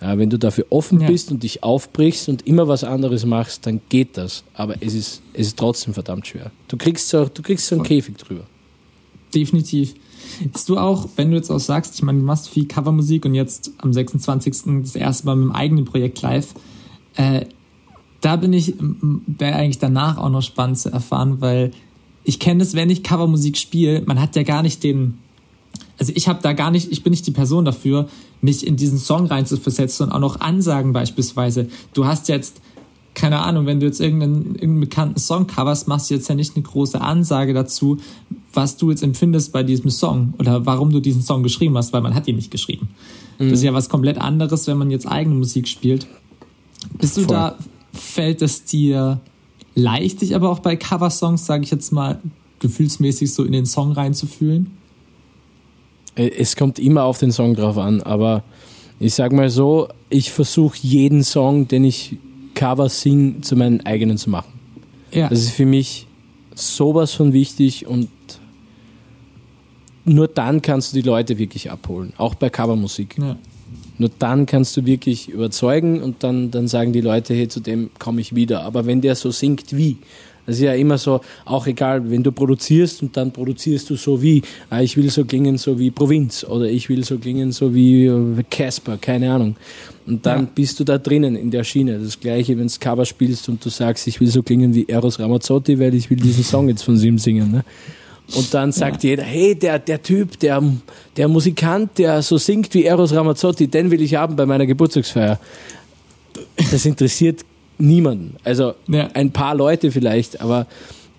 [0.00, 1.06] Aber wenn du dafür offen ja.
[1.06, 4.44] bist und dich aufbrichst und immer was anderes machst, dann geht das.
[4.54, 6.50] Aber es ist, es ist trotzdem verdammt schwer.
[6.68, 8.44] Du kriegst so, du kriegst so einen Käfig drüber.
[9.34, 9.94] Definitiv.
[10.52, 13.34] Bist du auch, wenn du jetzt auch sagst, ich meine, du machst viel Covermusik und
[13.34, 14.82] jetzt am 26.
[14.82, 16.54] das erste Mal mit dem eigenen Projekt live,
[17.16, 17.46] äh,
[18.20, 21.70] da bin ich, wäre eigentlich danach auch noch spannend zu erfahren, weil
[22.24, 25.18] ich kenne das, wenn ich Covermusik spiele, man hat ja gar nicht den,
[25.98, 28.08] also ich habe da gar nicht, ich bin nicht die Person dafür,
[28.40, 31.68] mich in diesen Song reinzuversetzen und auch noch Ansagen beispielsweise.
[31.94, 32.60] Du hast jetzt
[33.16, 36.54] keine Ahnung, wenn du jetzt irgendeinen, irgendeinen bekannten Song coverst, machst du jetzt ja nicht
[36.54, 37.96] eine große Ansage dazu,
[38.52, 42.02] was du jetzt empfindest bei diesem Song oder warum du diesen Song geschrieben hast, weil
[42.02, 42.90] man hat ihn nicht geschrieben.
[43.38, 43.48] Mhm.
[43.48, 46.06] Das ist ja was komplett anderes, wenn man jetzt eigene Musik spielt.
[46.98, 47.34] Bist du Voll.
[47.34, 47.58] da,
[47.94, 49.18] fällt es dir
[49.74, 52.20] leicht, dich aber auch bei Coversongs, sage ich jetzt mal,
[52.58, 54.72] gefühlsmäßig so in den Song reinzufühlen?
[56.16, 58.44] Äh, es kommt immer auf den Song drauf an, aber
[59.00, 62.18] ich sag mal so, ich versuche jeden Song, den ich
[62.56, 64.52] Cover Sing zu meinen eigenen zu machen.
[65.12, 65.28] Ja.
[65.28, 66.08] Das ist für mich
[66.56, 68.08] sowas von wichtig und
[70.04, 73.16] nur dann kannst du die Leute wirklich abholen, auch bei Covermusik.
[73.18, 73.36] Ja.
[73.98, 77.90] Nur dann kannst du wirklich überzeugen und dann, dann sagen die Leute, hey, zu dem
[77.98, 78.62] komme ich wieder.
[78.62, 79.98] Aber wenn der so singt wie,
[80.46, 84.22] das ist ja immer so, auch egal, wenn du produzierst und dann produzierst du so
[84.22, 87.74] wie, ah, ich will so klingen so wie Provinz oder ich will so klingen so
[87.74, 89.56] wie äh, Casper, keine Ahnung.
[90.06, 90.48] Und dann Ja.
[90.54, 91.98] bist du da drinnen in der Schiene.
[91.98, 95.18] Das gleiche, wenn du Cover spielst und du sagst, ich will so klingen wie Eros
[95.18, 97.50] Ramazzotti, weil ich will diesen Song jetzt von ihm singen.
[97.50, 97.64] Ne?
[98.34, 100.62] Und dann sagt jeder, hey, der, der Typ, der,
[101.16, 105.38] der Musikant, der so singt wie Eros Ramazzotti, den will ich haben bei meiner Geburtstagsfeier.
[106.70, 107.44] Das interessiert
[107.78, 108.36] niemanden.
[108.44, 109.08] Also Ja.
[109.14, 110.66] ein paar Leute vielleicht, aber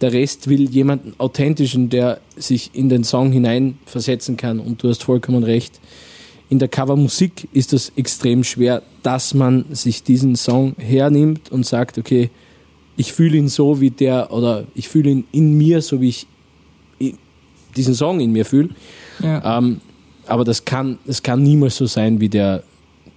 [0.02, 4.60] der Rest will jemanden authentischen, der sich in den Song hineinversetzen kann.
[4.60, 5.80] Und du hast vollkommen recht.
[6.50, 11.98] In der Covermusik ist das extrem schwer, dass man sich diesen Song hernimmt und sagt,
[11.98, 12.30] okay,
[12.96, 16.26] ich fühle ihn so wie der oder ich fühle ihn in mir, so wie ich
[17.76, 18.70] diesen Song in mir fühle.
[19.22, 19.58] Ja.
[19.58, 19.82] Ähm,
[20.26, 22.63] aber das kann, das kann niemals so sein wie der,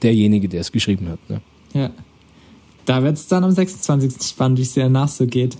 [0.03, 1.19] derjenige, der es geschrieben hat.
[1.31, 1.41] Ne?
[1.75, 1.91] Ja.
[2.91, 4.21] Da wird es dann am 26.
[4.21, 5.57] spannend, wie es dir danach so geht.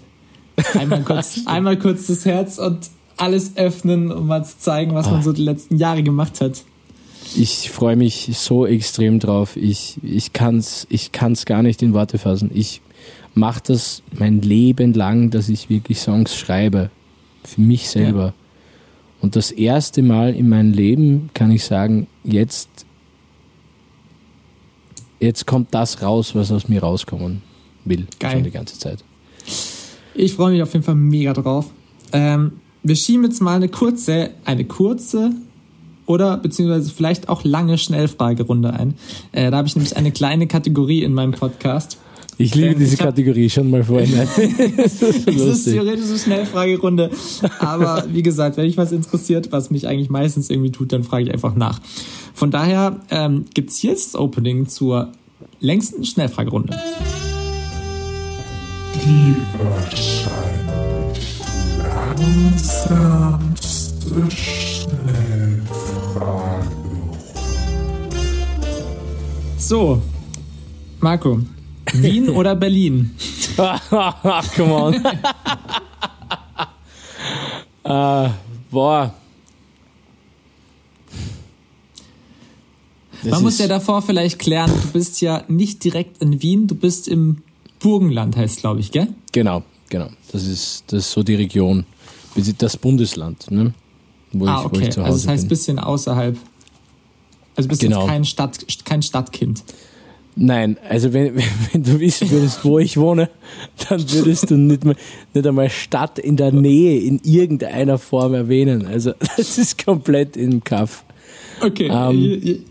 [0.77, 5.23] Einmal kurz, einmal kurz das Herz und alles öffnen, um mal zu zeigen, was man
[5.23, 6.65] so die letzten Jahre gemacht hat.
[7.37, 9.57] Ich freue mich so extrem drauf.
[9.57, 12.51] Ich, ich kann es ich kann's gar nicht in Worte fassen.
[12.53, 12.81] Ich
[13.35, 16.91] mache das mein Leben lang, dass ich wirklich Songs schreibe.
[17.45, 18.35] Für mich selber.
[19.21, 22.80] Und das erste Mal in meinem Leben kann ich sagen, jetzt,
[25.21, 27.43] jetzt kommt das raus, was aus mir rauskommen
[27.85, 28.07] will.
[28.19, 28.33] Geil.
[28.33, 29.05] Schon die ganze Zeit.
[30.15, 31.67] Ich freue mich auf jeden Fall mega drauf.
[32.13, 32.53] Ähm,
[32.83, 35.33] wir schieben jetzt mal eine kurze, eine kurze
[36.07, 38.95] oder beziehungsweise vielleicht auch lange Schnellfragerunde ein.
[39.33, 41.99] Äh, da habe ich nämlich eine kleine Kategorie in meinem Podcast.
[42.39, 44.13] Ich liebe Ähm, diese ich hab- Kategorie schon mal vorhin.
[44.77, 47.11] das ist Es ist theoretisch eine Schnellfragerunde.
[47.59, 51.25] Aber wie gesagt, wenn mich was interessiert, was mich eigentlich meistens irgendwie tut, dann frage
[51.25, 51.81] ich einfach nach.
[52.35, 55.13] Von daher ähm, gibt's hier jetzt das Opening zur
[55.61, 56.77] längsten Schnellfragerunde.
[58.95, 60.41] Die wahrscheinlich
[62.21, 66.69] langsamste Schnellfrage.
[69.59, 70.01] So,
[71.01, 71.41] Marco,
[71.93, 73.15] Wien oder Berlin?
[73.57, 74.95] Ach, come on.
[77.85, 78.29] äh,
[78.71, 79.15] boah.
[83.23, 86.75] Das Man muss ja davor vielleicht klären, du bist ja nicht direkt in Wien, du
[86.75, 87.39] bist im
[87.79, 89.09] Burgenland, heißt glaube ich, gell?
[89.33, 90.09] Genau, genau.
[90.33, 91.85] Das ist, das ist so die Region,
[92.59, 93.75] das Bundesland, ne?
[94.33, 94.89] wo, ah, ich, wo okay.
[94.89, 95.49] ich zu Hause Also das heißt bin.
[95.49, 96.37] bisschen außerhalb.
[97.57, 98.01] Also bist Genau.
[98.01, 99.65] jetzt kein, Stadt, kein Stadtkind.
[100.37, 101.37] Nein, also wenn,
[101.73, 103.29] wenn, du wissen würdest, wo ich wohne,
[103.89, 104.97] dann würdest du nicht, mal,
[105.35, 108.87] nicht einmal Stadt in der Nähe in irgendeiner Form erwähnen.
[108.87, 111.05] Also das ist komplett im Kaff.
[111.61, 111.89] Okay.
[111.93, 112.65] Ähm,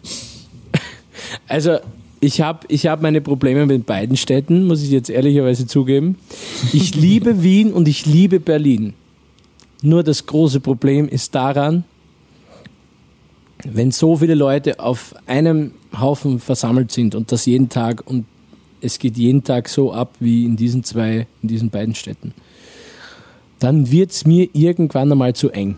[1.47, 1.77] Also
[2.19, 6.17] ich habe ich hab meine Probleme mit beiden Städten, muss ich jetzt ehrlicherweise zugeben.
[6.73, 8.93] Ich liebe Wien und ich liebe Berlin.
[9.81, 11.85] Nur das große Problem ist daran,
[13.63, 18.25] wenn so viele Leute auf einem Haufen versammelt sind und das jeden Tag und
[18.81, 22.33] es geht jeden Tag so ab wie in diesen zwei, in diesen beiden Städten,
[23.59, 25.77] dann wird es mir irgendwann einmal zu eng.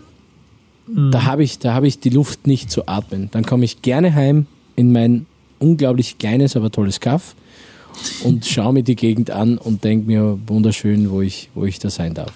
[0.86, 3.28] Da habe ich, da habe ich die Luft nicht zu atmen.
[3.32, 5.26] Dann komme ich gerne heim in mein
[5.62, 7.34] unglaublich kleines, aber tolles Kaff
[8.24, 11.90] und schaue mir die Gegend an und denke mir wunderschön, wo ich, wo ich da
[11.90, 12.32] sein darf.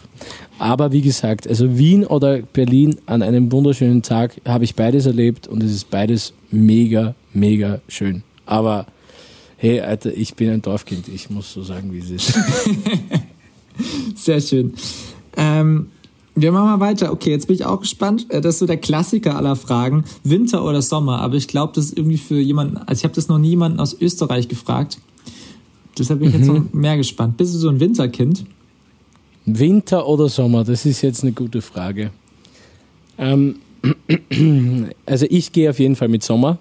[0.59, 5.47] Aber wie gesagt, also Wien oder Berlin an einem wunderschönen Tag habe ich beides erlebt
[5.47, 8.23] und es ist beides mega, mega schön.
[8.47, 8.87] Aber
[9.57, 11.09] hey, Alter, ich bin ein Dorfkind.
[11.09, 12.35] Ich muss so sagen, wie es ist.
[14.17, 14.73] Sehr schön.
[15.37, 15.91] Ähm,
[16.37, 17.13] wir machen mal weiter.
[17.13, 18.27] Okay, jetzt bin ich auch gespannt.
[18.29, 20.05] Äh, Das ist so der Klassiker aller Fragen.
[20.23, 21.21] Winter oder Sommer?
[21.21, 23.81] Aber ich glaube, das ist irgendwie für jemanden, also ich habe das noch nie jemanden
[23.81, 24.99] aus Österreich gefragt.
[25.99, 27.39] Deshalb bin ich jetzt noch mehr gespannt.
[27.39, 28.45] Bist du so ein Winterkind?
[29.47, 30.63] Winter oder Sommer?
[30.65, 32.11] Das ist jetzt eine gute Frage.
[33.19, 33.57] Ähm,
[35.07, 36.59] also ich gehe auf jeden Fall mit Sommer,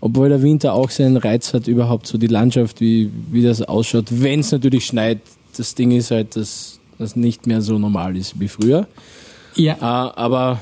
[0.00, 4.06] obwohl der Winter auch seinen Reiz hat, überhaupt so die Landschaft, wie, wie das ausschaut,
[4.10, 5.20] wenn es natürlich schneit.
[5.56, 8.86] Das Ding ist halt, dass das nicht mehr so normal ist wie früher.
[9.56, 9.74] Ja.
[9.74, 10.60] Äh, aber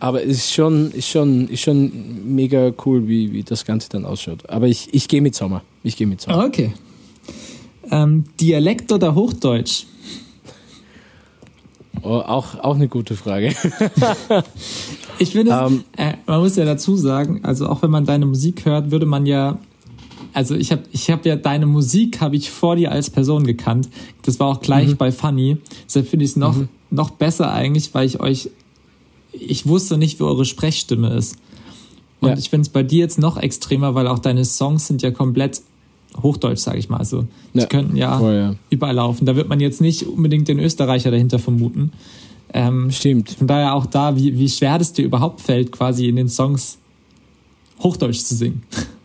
[0.00, 4.06] aber es ist schon, ist schon, ist schon mega cool, wie, wie das Ganze dann
[4.06, 4.48] ausschaut.
[4.48, 5.62] Aber ich, ich gehe mit Sommer.
[5.82, 6.46] Ich gehe mit Sommer.
[6.46, 6.72] Okay.
[7.90, 9.84] Ähm, Dialekt oder Hochdeutsch?
[12.02, 13.54] Oh, auch, auch eine gute Frage.
[15.18, 15.84] Ich finde, Ähm.
[15.98, 19.26] äh, man muss ja dazu sagen, also auch wenn man deine Musik hört, würde man
[19.26, 19.58] ja,
[20.32, 23.88] also ich habe ich hab ja deine Musik habe ich vor dir als Person gekannt.
[24.22, 25.56] Das war auch gleich bei Funny.
[25.86, 26.56] Deshalb finde ich es noch
[26.90, 28.50] noch besser eigentlich, weil ich euch,
[29.32, 31.36] ich wusste nicht, wie eure Sprechstimme ist.
[32.20, 32.36] Und Ja.
[32.36, 35.62] ich finde es bei dir jetzt noch extremer, weil auch deine Songs sind ja komplett
[36.20, 36.96] Hochdeutsch, sage ich mal.
[36.98, 38.54] Also die Ja, könnten ja, voll, ja.
[38.70, 39.24] überall laufen.
[39.26, 41.92] Da wird man jetzt nicht unbedingt den Österreicher dahinter vermuten.
[42.52, 43.30] Ähm, Stimmt.
[43.30, 46.78] von daher auch da, wie, wie schwer das dir überhaupt fällt, quasi in den Songs
[47.80, 48.62] Hochdeutsch zu singen.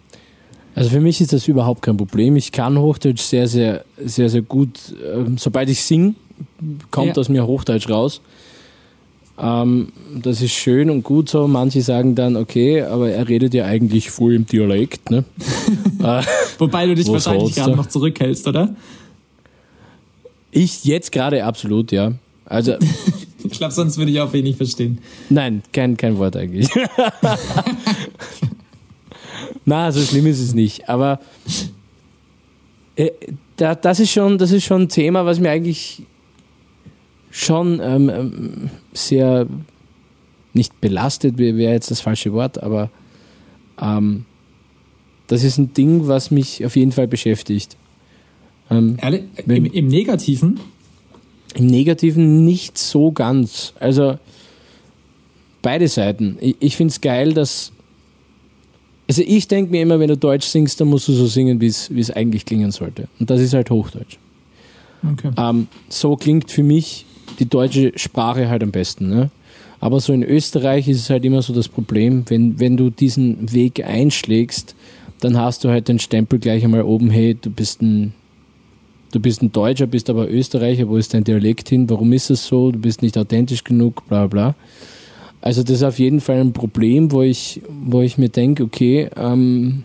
[0.75, 2.35] Also für mich ist das überhaupt kein Problem.
[2.35, 4.77] Ich kann Hochdeutsch sehr, sehr, sehr, sehr gut.
[5.13, 6.15] Ähm, sobald ich singe,
[6.91, 7.21] kommt Ja.
[7.21, 8.19] aus mir Hochdeutsch raus.
[9.37, 11.47] Ähm, das ist schön und gut so.
[11.47, 15.11] Manche sagen dann, okay, aber er redet ja eigentlich voll im Dialekt.
[15.11, 15.23] Ne?
[16.03, 16.21] äh,
[16.57, 18.75] Wobei du dich Was wahrscheinlich gerade noch zurückhältst, oder?
[20.51, 22.13] ich jetzt gerade absolut, ja.
[22.45, 22.75] Also
[23.43, 24.97] Ich glaube, sonst würde ich auch wenig verstehen.
[25.29, 26.67] nein, kein, kein Wort eigentlich.
[29.65, 30.89] Na, so schlimm ist es nicht.
[30.89, 31.19] Aber
[32.95, 33.09] äh,
[33.57, 36.03] da, das, ist schon, das ist schon ein Thema, was mir eigentlich
[37.31, 39.47] schon ähm, ähm, sehr
[40.53, 42.89] nicht belastet wäre wäre jetzt das falsche Wort, aber
[43.81, 44.23] ähm,
[45.27, 47.75] das ist ein Ding, was mich auf jeden Fall beschäftigt.
[48.71, 49.23] Ähm, Ehrlich?
[49.45, 50.59] Wenn- Im, Im Negativen?
[51.55, 53.73] Im Negativen nicht so ganz.
[53.79, 54.17] Also
[55.61, 56.37] beide Seiten.
[56.39, 57.71] Ich, ich finde es geil, dass.
[59.07, 61.67] Also ich denke mir immer, wenn du Deutsch singst, dann musst du so singen, wie
[61.67, 63.07] es eigentlich klingen sollte.
[63.19, 64.17] Und das ist halt Hochdeutsch.
[65.13, 65.31] Okay.
[65.37, 67.05] Ähm, so klingt für mich
[67.39, 69.09] die deutsche Sprache halt am besten.
[69.09, 69.29] Ne?
[69.79, 73.53] Aber so in Österreich ist es halt immer so das Problem, wenn, wenn du diesen
[73.53, 74.75] Weg einschlägst,
[75.19, 78.13] dann hast du halt den Stempel gleich einmal oben, hey, du bist ein,
[79.11, 82.47] du bist ein Deutscher, bist aber Österreicher, wo ist dein Dialekt hin, warum ist es
[82.47, 84.55] so, du bist nicht authentisch genug, bla bla.
[85.45, 89.09] Also das ist auf jeden Fall ein Problem, wo ich, wo ich mir denke, okay,
[89.15, 89.83] ähm,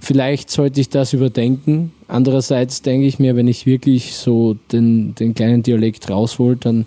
[0.00, 1.92] vielleicht sollte ich das überdenken.
[2.08, 6.86] Andererseits denke ich mir, wenn ich wirklich so den, den kleinen Dialekt raushol, dann,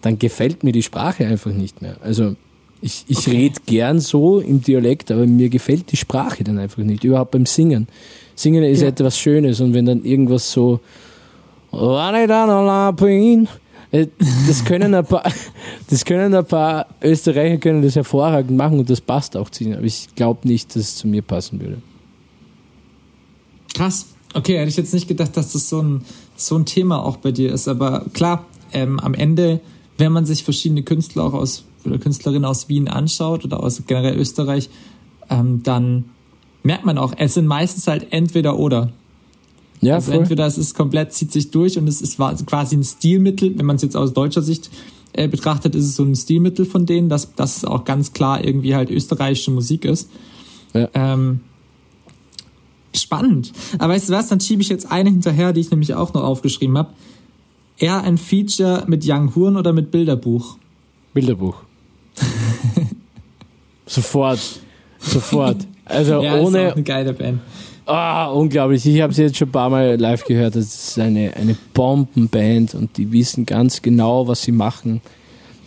[0.00, 1.96] dann gefällt mir die Sprache einfach nicht mehr.
[2.00, 2.36] Also
[2.80, 7.04] ich, ich rede gern so im Dialekt, aber mir gefällt die Sprache dann einfach nicht,
[7.04, 7.86] überhaupt beim Singen.
[8.34, 8.88] Singen ist Ja.
[8.88, 10.80] etwas Schönes und wenn dann irgendwas so
[14.48, 15.22] das können ein paar,
[15.90, 19.76] das können ein paar Österreicher können das hervorragend machen und das passt auch zu ihnen,
[19.76, 21.78] aber ich glaube nicht, dass es zu mir passen würde.
[23.74, 24.06] Krass.
[24.34, 26.04] Okay, hätte ich jetzt nicht gedacht, dass das so ein,
[26.36, 27.68] so ein Thema auch bei dir ist.
[27.68, 29.60] Aber klar, ähm, am Ende,
[29.96, 34.18] wenn man sich verschiedene Künstler auch aus oder Künstlerinnen aus Wien anschaut oder aus generell
[34.18, 34.70] Österreich,
[35.30, 36.06] ähm, dann
[36.64, 38.92] merkt man auch, es sind meistens halt entweder oder.
[39.84, 40.20] Ja, Also voll.
[40.22, 42.16] entweder es ist komplett, zieht sich durch und es ist
[42.46, 44.70] quasi ein Stilmittel, wenn man es jetzt aus deutscher Sicht
[45.12, 48.44] äh, betrachtet, ist es so ein Stilmittel von denen, dass, dass es auch ganz klar
[48.44, 50.10] irgendwie halt österreichische Musik ist.
[50.72, 50.88] Ja.
[50.94, 51.40] Ähm,
[52.94, 53.52] spannend.
[53.78, 56.22] Aber weißt du was, dann schiebe ich jetzt eine hinterher, die ich nämlich auch noch
[56.22, 56.90] aufgeschrieben habe.
[57.78, 60.58] Eher ein Feature mit Young Horn oder mit Bilderbuch?
[61.12, 61.56] Bilderbuch.
[63.86, 64.40] sofort.
[64.98, 65.66] Sofort.
[65.86, 66.72] Also Ja, ist auch ohne.
[66.72, 67.40] eine geile Band.
[67.86, 68.86] Ah, unglaublich.
[68.86, 70.56] Ich habe sie jetzt schon ein paar Mal live gehört.
[70.56, 75.02] Das ist eine, eine Bombenband und die wissen ganz genau, was sie machen.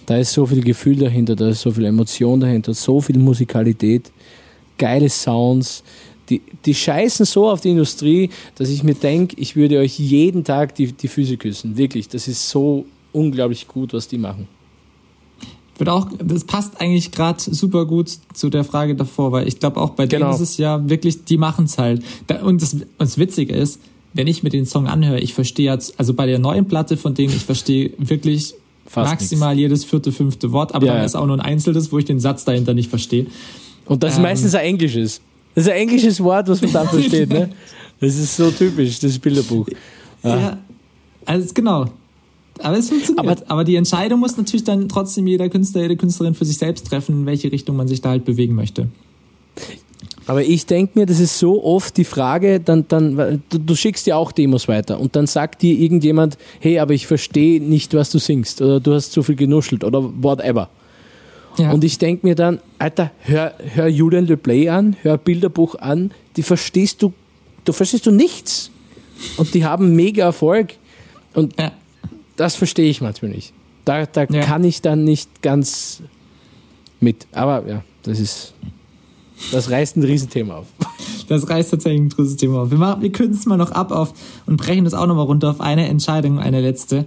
[0.08, 4.12] Da ist so viel Gefühl dahinter, da ist so viel Emotion dahinter, so viel Musikalität,
[4.78, 5.84] geile Sounds.
[6.30, 10.44] Die, die scheißen so auf die Industrie, dass ich mir denke, ich würde euch jeden
[10.44, 11.78] Tag die, die Füße küssen.
[11.78, 14.48] Wirklich, das ist so unglaublich gut, was die machen.
[15.78, 19.80] Wird auch, das passt eigentlich gerade super gut zu der Frage davor, weil ich glaube
[19.80, 20.34] auch bei denen Genau.
[20.34, 22.04] ist es ja wirklich, die machen es halt.
[22.28, 23.80] Da, und das, und das Witzige ist,
[24.13, 27.13] wenn ich mir den Song anhöre, ich verstehe jetzt, also bei der neuen Platte von
[27.13, 28.56] denen, ich verstehe wirklich
[28.88, 31.06] Fast maximal jedes vierte, fünfte Wort, aber Ja, dann ja.
[31.06, 33.28] ist auch nur ein einzelnes, wo ich den Satz dahinter nicht verstehe.
[33.86, 34.24] Und das Ähm.
[34.24, 35.22] meistens ein englisches.
[35.54, 37.30] Das ist ein englisches Wort, was man dann versteht.
[37.30, 37.50] Ne?
[38.00, 39.68] Das ist so typisch, das Bilderbuch.
[40.24, 40.60] Ja,
[41.26, 41.86] also genau.
[42.63, 43.20] Aber es funktioniert.
[43.43, 46.88] Aber- Aber, die Entscheidung muss natürlich dann trotzdem jeder Künstler, jede Künstlerin für sich selbst
[46.88, 48.88] treffen, in welche Richtung man sich da halt bewegen möchte.
[50.26, 54.08] Aber ich denke mir, das ist so oft die Frage, dann, dann, du, du schickst
[54.08, 58.10] ja auch Demos weiter und dann sagt dir irgendjemand, hey, aber ich verstehe nicht, was
[58.10, 60.70] du singst oder du hast zu viel genuschelt oder whatever.
[61.58, 61.72] Ja.
[61.72, 66.12] Und ich denke mir dann, Alter, hör, hör Julian Le Play an, hör Bilderbuch an,
[66.36, 67.13] die verstehst du,
[67.63, 68.70] du verstehst du nichts.
[69.38, 70.74] Und die haben mega Erfolg.
[71.34, 71.72] Und ja.
[72.38, 73.54] Das verstehe ich manchmal nicht.
[73.86, 74.41] Da, da Ja.
[74.41, 76.02] kann ich dann nicht ganz
[77.00, 77.28] mit.
[77.32, 78.54] Aber ja, das ist,
[79.52, 80.67] das reißt ein Riesenthema auf.
[81.30, 82.71] Das reißt tatsächlich ein großes Thema auf.
[82.71, 84.13] Wir, machen, wir kürzen es mal noch ab auf
[84.45, 87.04] und brechen das auch nochmal runter auf eine Entscheidung, eine letzte.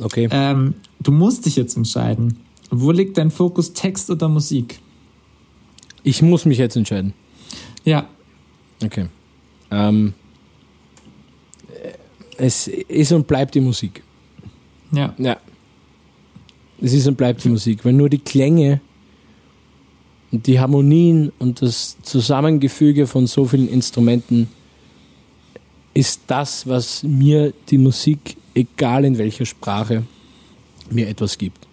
[0.00, 0.26] Okay.
[0.30, 2.38] Ähm, du musst dich jetzt entscheiden.
[2.70, 4.80] Wo liegt dein Fokus, Text oder Musik?
[6.02, 7.12] Ich muss mich jetzt entscheiden.
[7.84, 8.06] Ja,
[8.82, 9.08] Okay.
[9.70, 10.14] Ähm,
[12.36, 14.02] es ist und bleibt die Musik.
[14.92, 15.14] Ja.
[15.18, 15.36] Ja.
[16.80, 18.80] Es ist und bleibt die Musik, weil nur die Klänge
[20.30, 24.48] und die Harmonien und das Zusammengefüge von so vielen Instrumenten
[25.94, 30.04] ist das, was mir die Musik, egal in welcher Sprache,
[30.90, 31.66] mir etwas gibt.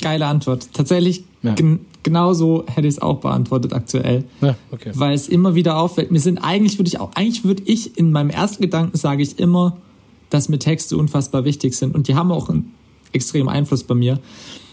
[0.00, 0.68] Geile Antwort.
[0.72, 1.54] Tatsächlich, Ja.
[1.54, 4.24] gen genauso hätte ich es auch beantwortet aktuell.
[4.40, 4.92] Ja, okay.
[4.94, 6.10] Weil es immer wieder auffällt.
[6.10, 9.38] Mir sind eigentlich würde ich auch, eigentlich würde ich in meinem ersten Gedanken sage ich
[9.38, 9.76] immer,
[10.30, 11.94] dass mir Texte unfassbar wichtig sind.
[11.94, 12.72] Und die haben auch einen
[13.12, 14.20] extremen Einfluss bei mir.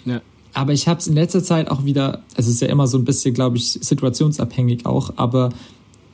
[0.06, 0.22] Ja.
[0.54, 2.98] Aber ich habe es in letzter Zeit auch wieder, also es ist ja immer so
[2.98, 5.50] ein bisschen, glaube ich, situationsabhängig auch, aber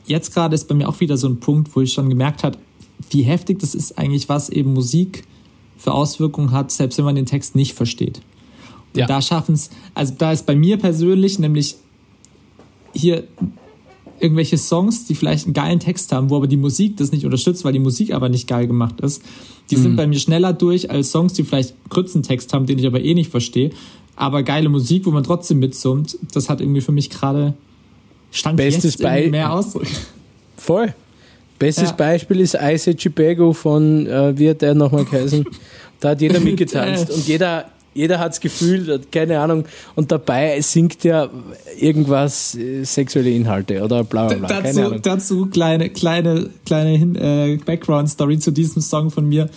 [0.06, 2.58] jetzt gerade ist bei mir auch wieder so ein Punkt, wo ich schon gemerkt habe,
[3.10, 5.24] wie heftig das ist eigentlich, was eben Musik
[5.78, 8.20] für Auswirkungen hat, selbst wenn man den Text nicht versteht.
[8.92, 9.06] Und Ja.
[9.06, 11.76] da schaffen es, also da ist bei mir persönlich nämlich
[12.92, 13.24] hier
[14.20, 17.64] irgendwelche Songs, die vielleicht einen geilen Text haben, wo aber die Musik das nicht unterstützt,
[17.64, 19.22] weil die Musik aber nicht geil gemacht ist,
[19.70, 22.78] die sind bei mir schneller durch als Songs, die vielleicht einen kurzen Text haben, den
[22.78, 23.70] ich aber eh nicht verstehe.
[24.16, 27.54] Aber geile Musik, wo man trotzdem mitsummt, das hat irgendwie für mich gerade
[28.30, 29.86] stand Bestes jetzt Bei- mehr Ausdruck.
[30.56, 30.94] Voll.
[31.58, 31.96] Bestes Ja.
[31.96, 35.44] Beispiel ist Ice Chibago von, äh, wie hat der nochmal geheißen?
[36.00, 39.64] Da hat jeder mitgetanzt und jeder, jeder hat's gefühlt, hat keine Ahnung.
[39.94, 41.30] Und dabei singt er
[41.78, 44.48] irgendwas, äh, sexuelle Inhalte oder bla bla bla.
[44.48, 45.02] Keine dazu, Ahnung.
[45.02, 49.48] dazu kleine, kleine, kleine äh, Background-Story zu diesem Song von mir.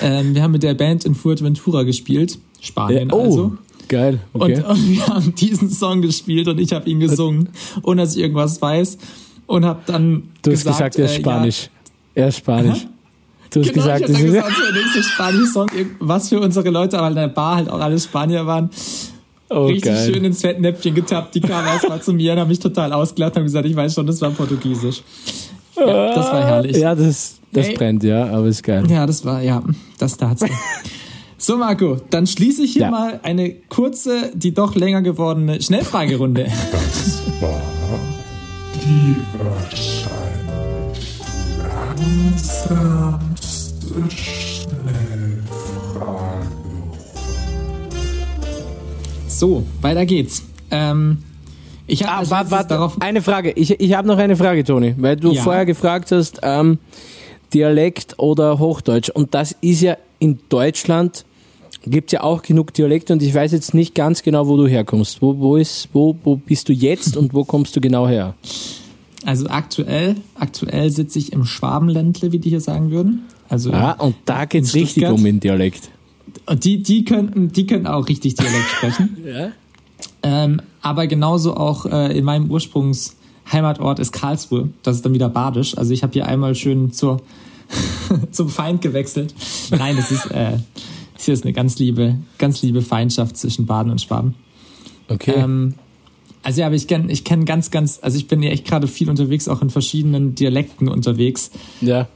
[0.00, 3.52] Ähm, wir haben mit der Band in Fuerteventura gespielt, Spanien Äh, oh, also.
[3.88, 4.20] geil.
[4.32, 4.56] Okay.
[4.56, 7.48] Und, und wir haben diesen Song gespielt und ich habe ihn gesungen,
[7.82, 8.98] ohne dass ich irgendwas weiß.
[9.46, 11.70] Und habe dann du hast gesagt, er ist äh, Spanisch.
[12.14, 12.86] Er ist Spanisch.
[13.50, 15.66] Du hast genau, gesagt, ich hab das dann ist gesagt, der nächste Spanisch-Song,
[15.98, 18.70] was für unsere Leute, weil in der Bar halt auch alle Spanier waren,
[19.48, 20.12] oh, richtig geil.
[20.14, 21.34] schön ins Fettnäpfchen getappt.
[21.34, 23.94] Die kamen erstmal zu mir und haben mich total ausgelacht und haben gesagt, ich weiß
[23.94, 25.02] schon, das war Portugiesisch.
[25.76, 26.76] Ja, das war herrlich.
[26.76, 27.74] Ja, das, das Ey.
[27.76, 28.84] brennt, ja, aber ist geil.
[28.88, 29.62] Ja, das war, ja,
[29.98, 30.46] das dazu.
[31.42, 32.90] So, Marco, dann schließe ich hier Ja.
[32.90, 36.46] mal eine kurze, die doch länger gewordene Schnellfragerunde.
[36.92, 37.58] Das war
[38.74, 40.10] die wahrscheinlich
[42.36, 43.29] Schnellfrage.
[49.28, 50.44] So, weiter geht's.
[50.70, 51.18] Ähm,
[51.86, 53.00] ich habe Ah, warte, warte, darauf.
[53.00, 53.52] eine Frage.
[53.52, 55.42] Ich, ich habe noch eine Frage, Toni, weil du Ja.
[55.42, 56.78] vorher gefragt hast, ähm,
[57.54, 59.08] Dialekt oder Hochdeutsch.
[59.10, 61.24] Und das ist ja in Deutschland,
[61.82, 65.22] gibt ja auch genug Dialekte und ich weiß jetzt nicht ganz genau, wo du herkommst.
[65.22, 68.34] Wo, wo, ist, wo, wo bist du jetzt und wo kommst du genau her?
[69.24, 73.22] Also aktuell, aktuell sitze ich im Schwabenländle, wie die hier sagen würden.
[73.50, 75.90] Also Ah, und da geht's in richtig um den Dialekt.
[76.46, 79.16] und die, die könnten, die könnten auch richtig Dialekt sprechen.
[79.26, 79.50] Ja?
[80.22, 84.70] Ähm, aber genauso auch äh, in meinem Ursprungsheimatort ist Karlsruhe.
[84.82, 85.76] Das ist dann wieder badisch.
[85.76, 87.20] Also ich habe hier einmal schön zur,
[88.30, 89.34] zum Feind gewechselt.
[89.70, 90.58] Nein, das ist, äh,
[91.18, 94.34] hier ist eine ganz liebe, ganz liebe Feindschaft zwischen Baden und Schwaben.
[95.08, 95.34] Okay.
[95.36, 95.74] Ähm,
[96.42, 98.86] also ja, aber ich kenne ich kenn ganz, ganz, also ich bin ja echt gerade
[98.86, 101.50] viel unterwegs, auch in verschiedenen Dialekten unterwegs.
[101.80, 102.08] ja.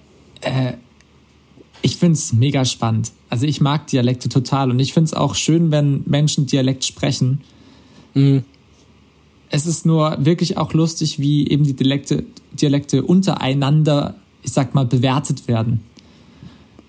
[1.85, 3.13] Ich find's mega spannend.
[3.29, 7.43] Also ich mag Dialekte total und ich find's auch schön, wenn Menschen Dialekt sprechen.
[8.15, 8.43] Mhm.
[9.51, 14.87] Es ist nur wirklich auch lustig, wie eben die Dialekte, Dialekte untereinander, ich sag mal,
[14.87, 15.81] bewertet werden.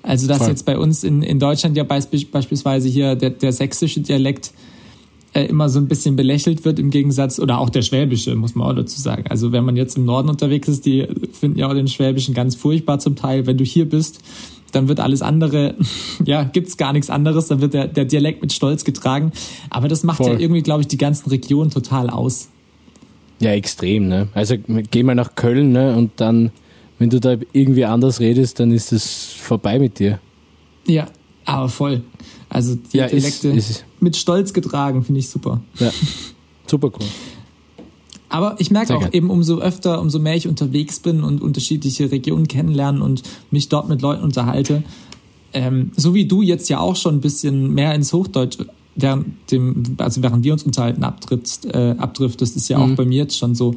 [0.01, 0.47] Also dass Voll.
[0.47, 4.53] jetzt bei uns in, in Deutschland ja beisp beispielsweise hier der, der sächsische Dialekt
[5.33, 8.69] äh, immer so ein bisschen belächelt wird im Gegensatz, oder auch der schwäbische, muss man
[8.69, 9.25] auch dazu sagen.
[9.27, 12.55] Also wenn man jetzt im Norden unterwegs ist, die finden ja auch den schwäbischen ganz
[12.55, 13.45] furchtbar zum Teil.
[13.45, 14.21] Wenn du hier bist,
[14.75, 15.75] dann wird alles andere,
[16.25, 19.31] ja, gibt's gar nichts anderes, dann wird der, der Dialekt mit Stolz getragen.
[19.69, 20.41] Aber das macht ja Voll.
[20.41, 22.49] irgendwie, glaube ich, die ganzen Regionen total aus.
[23.39, 24.27] Ja, extrem, ne?
[24.33, 24.55] Also
[24.91, 25.95] geh mal nach Köln, ne?
[25.95, 26.51] Und dann,
[26.99, 30.19] wenn du da irgendwie anders redest, dann ist es vorbei mit dir.
[30.87, 31.07] Ja,
[31.45, 32.01] aber voll.
[32.49, 33.11] Also die Ja, ist-
[33.43, 35.61] Dialekte ist- mit Stolz getragen, finde ich super.
[35.79, 35.91] Ja.
[36.67, 37.07] Super cool.
[38.35, 39.13] Aber ich merke Sehr auch gern.
[39.13, 43.87] eben, umso öfter, umso mehr ich unterwegs bin und unterschiedliche Regionen kennenlernen und mich dort
[43.87, 44.83] mit Leuten unterhalte,
[45.53, 48.57] ähm, so wie du jetzt ja auch schon ein bisschen mehr ins Hochdeutsch
[48.95, 52.95] während dem, also während wir uns unterhalten, abtrittst, äh, abdriftest, ist ja auch Mhm.
[52.95, 53.75] bei mir jetzt schon so.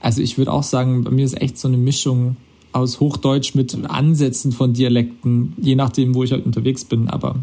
[0.00, 2.36] Also ich würde auch sagen, bei mir ist echt so eine Mischung
[2.72, 7.08] aus Hochdeutsch mit Ansätzen von Dialekten, je nachdem, wo ich halt unterwegs bin.
[7.08, 7.36] Aber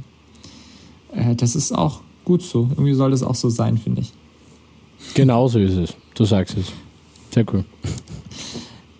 [1.14, 2.70] äh, das ist auch gut so.
[2.72, 4.14] Irgendwie soll das auch so sein, finde ich.
[5.14, 5.96] Genau so ist es.
[6.16, 6.68] Du sagst es.
[7.34, 7.64] Sehr cool.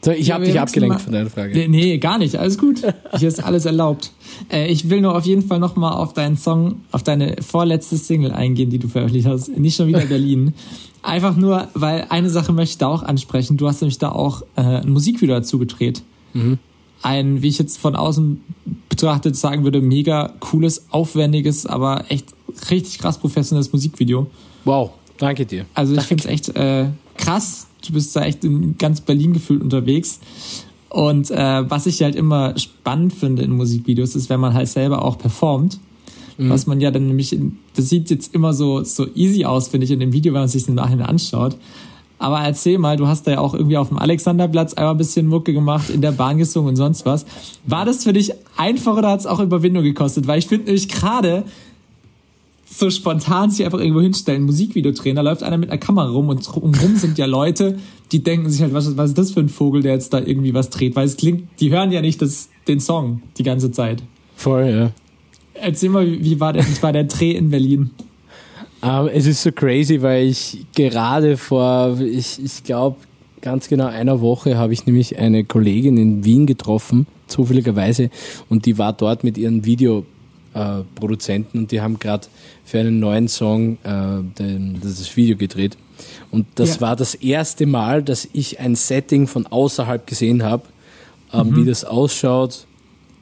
[0.04, 1.54] So, ich Ja, habe dich abgelenkt von deiner Frage.
[1.54, 2.36] Nee, nee, gar nicht.
[2.38, 2.82] Alles gut.
[3.18, 4.12] Hier ist alles erlaubt.
[4.52, 8.32] Äh, ich will nur auf jeden Fall nochmal auf deinen Song, auf deine vorletzte Single
[8.32, 9.50] eingehen, die du veröffentlicht hast.
[9.58, 10.54] Nicht schon wieder Berlin.
[11.02, 13.58] Einfach nur, weil eine Sache möchte ich da auch ansprechen.
[13.58, 16.04] Du hast nämlich da auch äh, ein Musikvideo dazu gedreht.
[17.02, 18.42] Ein, wie ich jetzt von außen
[18.90, 22.28] betrachtet sagen würde, mega cooles, aufwendiges, aber echt
[22.70, 24.28] richtig krass professionelles Musikvideo.
[24.66, 25.66] Wow, danke dir.
[25.74, 26.88] Also ich finde es echt äh,
[27.18, 27.68] krass.
[27.86, 30.20] Du bist da echt in ganz Berlin gefühlt unterwegs.
[30.90, 35.04] Und äh, was ich halt immer spannend finde in Musikvideos, ist, wenn man halt selber
[35.04, 35.80] auch performt.
[36.38, 36.50] Mhm.
[36.50, 39.86] Was man ja dann nämlich, in, das sieht jetzt immer so, so easy aus, finde
[39.86, 41.58] ich, in dem Video, wenn man sich im Nachhinein anschaut.
[42.20, 45.28] Aber erzähl mal, du hast da ja auch irgendwie auf dem Alexanderplatz einmal ein bisschen
[45.28, 47.26] Mucke gemacht, in der Bahn gesungen und sonst was.
[47.66, 50.26] War das für dich einfach oder hat es auch Überwindung gekostet?
[50.26, 51.44] Weil ich finde nämlich gerade
[52.70, 56.30] so spontan sich einfach irgendwo hinstellen, Musikvideo drehen, da läuft einer mit einer Kamera rum
[56.30, 57.78] und drumherum sind ja Leute,
[58.12, 60.54] die denken sich halt, was, was ist das für ein Vogel, der jetzt da irgendwie
[60.54, 64.04] was dreht, weil es klingt, die hören ja nicht das, den Song die ganze Zeit.
[64.36, 64.92] Voll, ja.
[65.54, 67.90] Erzähl mal, wie war der, wie war der Dreh in Berlin?
[68.84, 72.98] Ähm, es ist so crazy, weil ich gerade vor, ich, ich glaube,
[73.42, 78.10] ganz genau einer Woche habe ich nämlich eine Kollegin in Wien getroffen, zufälligerweise,
[78.50, 79.66] und die war dort mit ihren
[80.58, 82.28] Videoproduzenten und die haben gerade
[82.66, 85.78] für einen neuen Song äh, den, das Video gedreht.
[86.32, 86.82] Und das Ja.
[86.82, 90.64] war das erste Mal, dass ich ein Setting von außerhalb gesehen habe,
[91.34, 92.66] ähm, wie das ausschaut,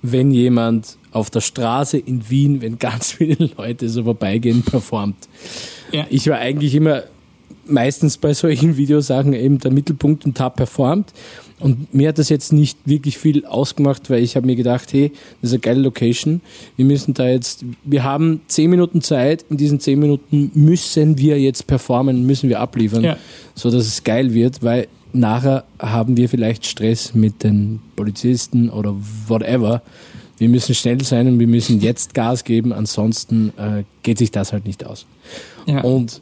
[0.02, 5.28] wenn jemand auf der Straße in Wien, wenn ganz viele Leute so vorbeigehen, performt.
[5.92, 6.06] Ja.
[6.10, 7.04] Ich war eigentlich immer
[7.68, 11.12] meistens bei solchen Videosachen eben der Mittelpunkt und habe performt.
[11.60, 15.12] Und mir hat das jetzt nicht wirklich viel ausgemacht, weil ich habe mir gedacht, hey,
[15.42, 16.42] das ist eine geile Location.
[16.76, 19.46] Wir müssen da jetzt, wir haben zehn Minuten Zeit.
[19.50, 23.18] In diesen zehn Minuten müssen wir jetzt performen, müssen wir abliefern, Ja.
[23.56, 28.94] so dass es geil wird, weil nachher haben wir vielleicht Stress mit den Polizisten oder
[29.28, 29.82] whatever.
[30.38, 34.52] Wir müssen schnell sein und wir müssen jetzt Gas geben, ansonsten äh, geht sich das
[34.52, 35.06] halt nicht aus.
[35.66, 35.82] Ja.
[35.86, 36.22] Und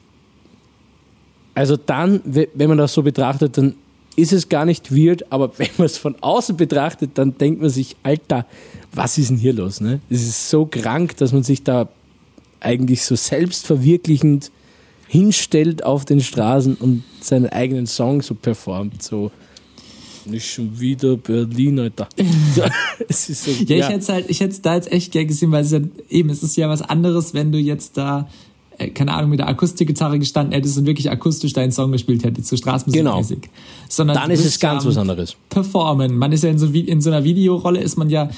[1.55, 3.75] also dann, we- wenn man das so betrachtet, dann
[4.15, 7.69] ist es gar nicht weird, aber wenn man es von außen betrachtet, dann denkt man
[7.69, 8.45] sich, Alter,
[8.91, 9.81] was ist denn hier los?
[9.81, 9.99] Ne?
[10.09, 11.89] Es ist so krank, dass man sich da
[12.59, 14.51] eigentlich so selbstverwirklichend
[15.07, 19.03] hinstellt auf den Straßen und seinen eigenen Song so performt.
[19.03, 19.31] So,
[20.25, 22.07] nicht schon wieder Berlin, Alter.
[23.09, 25.27] Es ist so, Ja, ich hätte es halt, ich hätte es da jetzt echt gern
[25.27, 25.79] gesehen, weil es ja
[26.09, 28.29] eben, es ist ja was anderes, wenn du jetzt da,
[28.95, 32.57] keine Ahnung, mit der Akustikgitarre gestanden hättest und wirklich akustisch deinen Song gespielt hättest, so
[32.57, 33.49] straßenmusikmäßig.
[33.89, 35.35] Sondern Dann ist es ganz was anderes.
[35.49, 36.17] Performen.
[36.17, 38.29] Man ist ja in so, in so einer Videorolle ist man ja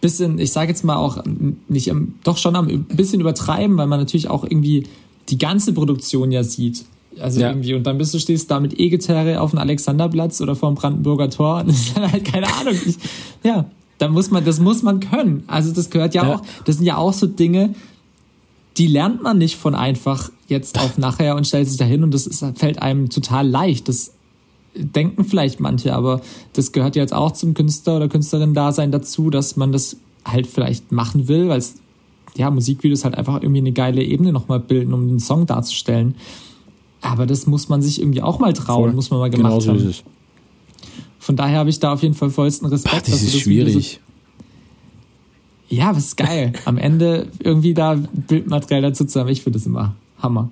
[0.00, 1.22] bisschen, ich sage jetzt mal auch
[1.68, 1.92] nicht,
[2.24, 4.86] doch schon am ein bisschen übertreiben, weil man natürlich auch irgendwie
[5.28, 6.84] die ganze Produktion ja sieht.
[7.20, 7.48] Also Ja.
[7.48, 10.76] irgendwie, und dann bist du stehst da mit E-Gitarre auf dem Alexanderplatz oder vor dem
[10.76, 11.60] Brandenburger Tor.
[11.60, 12.74] Und das ist dann halt keine Ahnung.
[12.86, 12.96] Ich,
[13.42, 13.64] ja,
[13.98, 15.42] da muss man, das muss man können.
[15.48, 16.34] Also das gehört ja, Ja.
[16.36, 17.74] auch, das sind ja auch so Dinge,
[18.78, 22.26] die lernt man nicht von einfach jetzt auf nachher und stellt sich dahin und das
[22.26, 23.88] ist, fällt einem total leicht.
[23.88, 24.12] Das
[24.74, 26.20] denken vielleicht manche, aber
[26.52, 30.92] das gehört ja jetzt auch zum Künstler oder Künstlerin-Dasein dazu, dass man das halt vielleicht
[30.92, 31.74] machen will, weil es,
[32.36, 36.14] ja, Musikvideos halt einfach irgendwie eine geile Ebene nochmal bilden, um den Song darzustellen.
[37.00, 38.92] Aber das muss man sich irgendwie auch mal trauen, Voll.
[38.92, 39.94] muss man mal gemacht Genau so haben.
[41.18, 42.94] Von daher habe ich da auf jeden Fall vollsten Respekt.
[42.96, 44.00] Ach, das ist so- schwierig.
[45.68, 46.52] Ja, was ist geil.
[46.64, 49.28] Am Ende irgendwie da Bildmaterial dazu zu haben.
[49.28, 50.50] Ich finde das immer Hammer.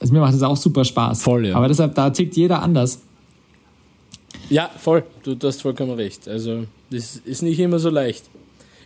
[0.00, 1.22] Also mir macht das auch super Spaß.
[1.22, 1.56] Voll, ja.
[1.56, 3.00] Aber deshalb, da tickt jeder anders.
[4.50, 5.04] Ja, voll.
[5.24, 6.28] Du, du hast vollkommen recht.
[6.28, 8.24] Also, das ist nicht immer so leicht.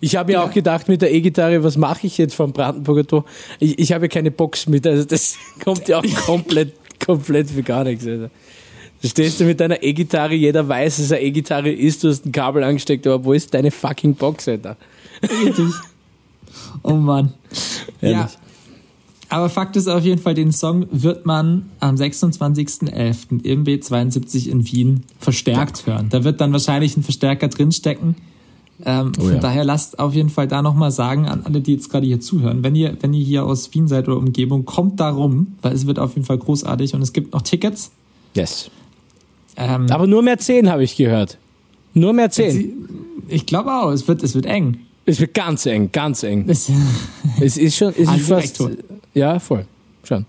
[0.01, 0.47] Ich habe ja Ja.
[0.47, 3.24] auch gedacht mit der E-Gitarre, was mache ich jetzt vom Brandenburger Tor?
[3.59, 6.72] Ich, ich habe ja keine Box mit, also das kommt ja auch komplett,
[7.05, 8.07] komplett für gar nichts.
[8.07, 8.30] Also.
[9.03, 12.32] Da stehst du mit deiner E-Gitarre, jeder weiß, dass eine E-Gitarre ist, du hast ein
[12.32, 14.76] Kabel angesteckt, aber wo ist deine fucking Box, Alter?
[15.22, 15.66] Richtig.
[16.82, 17.32] Oh Mann.
[18.00, 18.08] Ja.
[18.10, 18.38] Ehrlich.
[19.28, 23.44] Aber Fakt ist auf jeden Fall, den Song wird man am 26.11.
[23.44, 26.08] im B72 in Wien verstärkt hören.
[26.10, 28.16] Da wird dann wahrscheinlich ein Verstärker drinstecken.
[28.84, 29.38] Ähm, Oh von ja.
[29.40, 32.64] daher lasst auf jeden Fall da nochmal sagen an alle, die jetzt gerade hier zuhören,
[32.64, 35.86] wenn ihr, wenn ihr hier aus Wien seid oder Umgebung, kommt da rum, weil es
[35.86, 37.92] wird auf jeden Fall großartig und es gibt noch Tickets.
[38.34, 38.70] Yes.
[39.56, 41.36] Ähm, Aber nur mehr 10 habe ich gehört.
[41.92, 42.50] Nur mehr 10.
[42.52, 42.74] sie-
[43.28, 44.78] ich glaube auch, es wird, es wird eng.
[45.11, 46.44] Es wird ganz eng, ganz eng.
[46.48, 46.70] Es,
[47.40, 48.62] Es ist schon, es ist fast,
[49.14, 49.66] ja, voll.
[50.04, 50.24] Schon.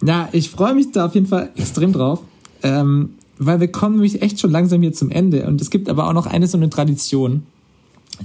[0.00, 2.20] Na, ich freue mich da auf jeden Fall extrem drauf,
[2.64, 5.46] ähm, weil wir kommen nämlich echt schon langsam hier zum Ende.
[5.46, 7.44] Und es gibt aber auch noch eine so eine Tradition,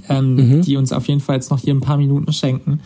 [0.08, 2.80] ähm, die uns auf jeden Fall jetzt noch hier ein paar Minuten schenken.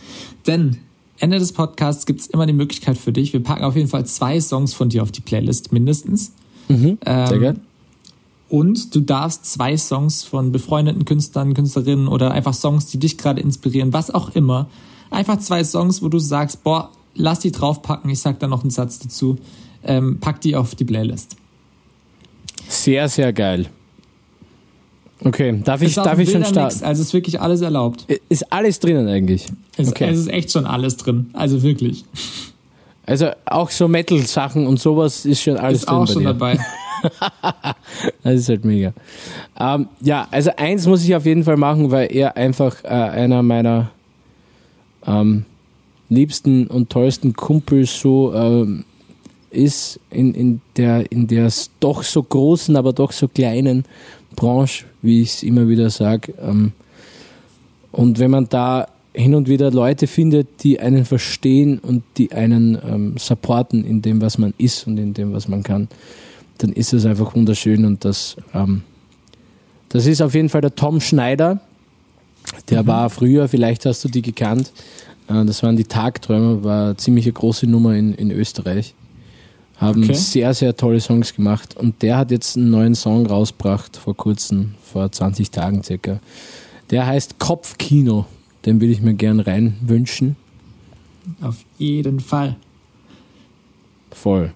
[0.45, 0.77] Denn
[1.19, 3.33] Ende des Podcasts gibt es immer die Möglichkeit für dich.
[3.33, 6.33] Wir packen auf jeden Fall zwei Songs von dir auf die Playlist mindestens.
[6.67, 6.97] Sehr
[7.31, 7.55] Ähm, geil.
[8.49, 13.41] Und du darfst zwei Songs von befreundeten Künstlern, Künstlerinnen oder einfach Songs, die dich gerade
[13.41, 14.67] inspirieren, was auch immer.
[15.09, 18.09] Einfach zwei Songs, wo du sagst, boah, lass die draufpacken.
[18.11, 19.37] Ich sag da noch einen Satz dazu.
[19.83, 21.35] Ähm, pack die auf die Playlist.
[22.67, 23.67] Sehr, sehr geil.
[25.25, 26.83] Okay, darf ich, Ist auch darf ich schon starten?
[26.83, 28.05] Also ist wirklich alles erlaubt.
[28.29, 29.45] Ist alles drinnen eigentlich?
[29.77, 30.09] Es, Okay.
[30.09, 31.29] es ist echt schon alles drin.
[31.33, 32.03] Also wirklich.
[33.05, 36.27] Also auch so Metal-Sachen und sowas ist schon alles Ist drin auch bei schon dir.
[36.29, 36.59] dabei.
[38.23, 38.93] Das ist halt mega.
[39.59, 43.43] Ähm, ja, also eins muss ich auf jeden Fall machen, weil er einfach äh, einer
[43.43, 43.91] meiner
[45.05, 45.45] ähm,
[46.09, 48.85] liebsten und tollsten Kumpels so ähm,
[49.51, 53.85] ist in, in der in der doch so großen, aber doch so kleinen
[54.35, 56.33] Branche, wie ich es immer wieder sage.
[56.41, 56.71] Ähm,
[57.91, 62.77] und wenn man da hin und wieder Leute findet, die einen verstehen und die einen
[62.83, 65.87] ähm, supporten in dem, was man ist und in dem, was man kann,
[66.59, 68.83] dann ist es einfach wunderschön und das, ähm,
[69.89, 71.59] das ist auf jeden Fall der Tom Schneider.
[72.69, 74.71] Der war früher, vielleicht hast du die gekannt,
[75.27, 78.93] äh, das waren die Tagträumer, war eine ziemlich eine große Nummer in, in Österreich.
[79.77, 80.13] Haben Okay.
[80.13, 84.75] sehr, sehr tolle Songs gemacht und der hat jetzt einen neuen Song rausgebracht vor kurzem,
[84.83, 86.19] vor 20 Tagen circa.
[86.91, 88.25] Der heißt Kopfkino.
[88.65, 90.35] Den würde ich mir gern rein wünschen.
[91.41, 92.55] Auf jeden Fall.
[94.11, 94.53] Voll.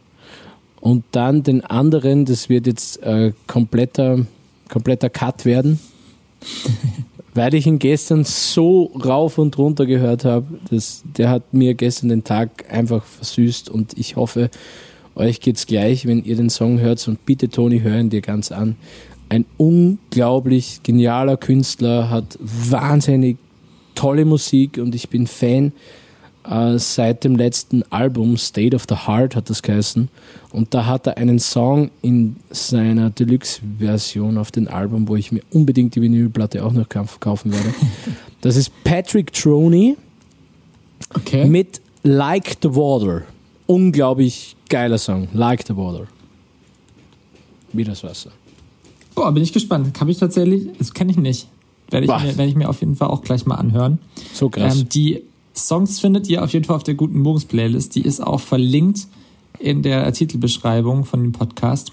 [0.80, 4.26] Und dann den anderen, das wird jetzt äh, kompletter,
[4.70, 5.80] kompletter Cut werden,
[7.34, 10.46] weil ich ihn gestern so rauf und runter gehört habe.
[11.18, 14.50] Der hat mir gestern den Tag einfach versüßt und ich hoffe,
[15.16, 18.52] euch geht's gleich, wenn ihr den Song hört und bitte Toni, hör ihn dir ganz
[18.52, 18.76] an.
[19.30, 23.38] Ein unglaublich genialer Künstler, hat wahnsinnig
[23.96, 25.74] tolle Musik und ich bin Fan
[26.50, 30.10] äh, seit dem letzten Album State of the Heart hat das geheißen
[30.52, 35.42] und da hat er einen Song in seiner Deluxe-Version auf dem Album, wo ich mir
[35.52, 37.74] unbedingt die Vinylplatte auch noch kauf- kaufen werde.
[38.42, 39.98] Das ist Patrick Troney
[41.16, 41.46] Okay.
[41.46, 43.24] mit Like the Water.
[43.66, 45.28] Unglaublich geiler Song.
[45.34, 46.06] Like the Water.
[47.74, 48.30] Wie das Wasser.
[49.16, 50.00] Boah, bin ich gespannt.
[50.00, 51.48] Habe ich tatsächlich, das kenne ich nicht.
[51.90, 53.98] Werde ich, mir, werde ich mir auf jeden Fall auch gleich mal anhören.
[54.34, 54.82] So krass.
[54.82, 55.24] Ähm, die
[55.58, 57.96] Songs findet ihr auf jeden Fall auf der Guten Morgens Playlist.
[57.96, 59.08] Die ist auch verlinkt
[59.60, 61.92] in der Titelbeschreibung von dem Podcast.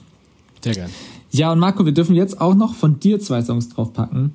[0.60, 0.90] Sehr geil.
[1.30, 4.34] Ja, und Marco, wir dürfen jetzt auch noch von dir zwei Songs draufpacken.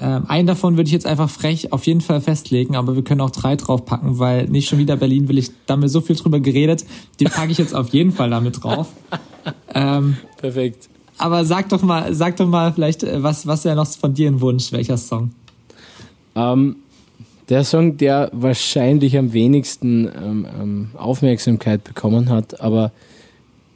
[0.00, 3.20] Ähm, einen davon würde ich jetzt einfach frech auf jeden Fall festlegen, aber wir können
[3.20, 6.16] auch drei draufpacken, weil nicht schon wieder Berlin will ich, da haben wir so viel
[6.16, 6.86] drüber geredet,
[7.20, 8.88] den packe ich jetzt auf jeden Fall damit drauf.
[9.72, 10.90] Ähm, Perfekt.
[11.16, 14.28] aber sag doch mal, sag doch mal vielleicht, äh, was, was wäre noch von dir
[14.28, 15.30] ein Wunsch, welcher Song?
[16.34, 16.76] Ähm,
[17.50, 22.92] der Song, der wahrscheinlich am wenigsten ähm, ähm, Aufmerksamkeit bekommen hat, aber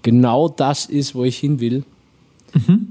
[0.02, 1.84] genau das ist, wo ich hin will,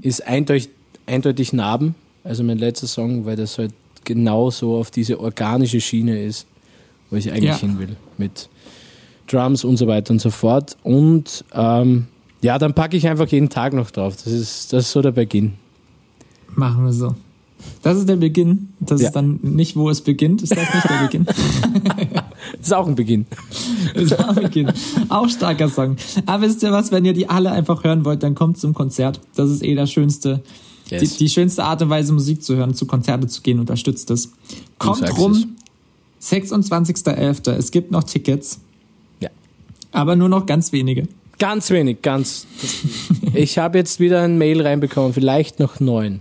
[0.02, 0.68] ist eindeutig,
[1.06, 3.72] eindeutig Narben, also mein letzter Song, weil das halt
[4.04, 6.46] genau so auf diese organische Schiene ist,
[7.10, 7.56] wo ich eigentlich Ja.
[7.56, 8.50] hin will, mit
[9.26, 10.76] Drums und so weiter und so fort.
[10.82, 12.08] Und ähm,
[12.42, 14.16] ja, dann packe ich einfach jeden Tag noch drauf.
[14.16, 15.54] Das ist, das ist so der Beginn.
[16.54, 17.14] Machen wir so.
[17.82, 18.70] Das ist der Beginn.
[18.80, 19.08] Das Ja.
[19.08, 20.42] ist dann nicht, wo es beginnt.
[20.42, 21.24] Ist das nicht der Beginn?
[21.26, 21.34] Das
[22.62, 23.26] ist auch ein Beginn.
[23.94, 24.72] Das ist auch Beginn.
[25.08, 25.96] Auch starker Song.
[26.26, 29.20] Aber wisst ihr was, wenn ihr die alle einfach hören wollt, dann kommt zum Konzert.
[29.36, 30.42] Das ist eh das Schönste.
[30.90, 31.00] Yes.
[31.12, 34.32] Die, die schönste Art und Weise, Musik zu hören, zu Konzerte zu gehen, unterstützt es.
[34.78, 35.56] Kommt rum,
[36.22, 37.50] 26.11.
[37.52, 38.60] Es gibt noch Tickets,
[39.20, 39.30] Ja.
[39.92, 41.08] aber nur noch ganz wenige.
[41.38, 42.46] Ganz wenig, ganz.
[43.36, 46.20] Ich habe jetzt wieder ein Mail reinbekommen, vielleicht noch neun.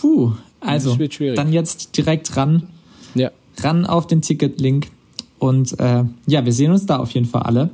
[0.00, 0.32] Puh.
[0.60, 0.96] Also,
[1.34, 2.68] dann jetzt direkt ran,
[3.14, 3.30] Ja.
[3.60, 4.88] ran auf den Ticketlink.
[5.38, 7.70] Und äh, ja, wir sehen uns da auf jeden Fall alle.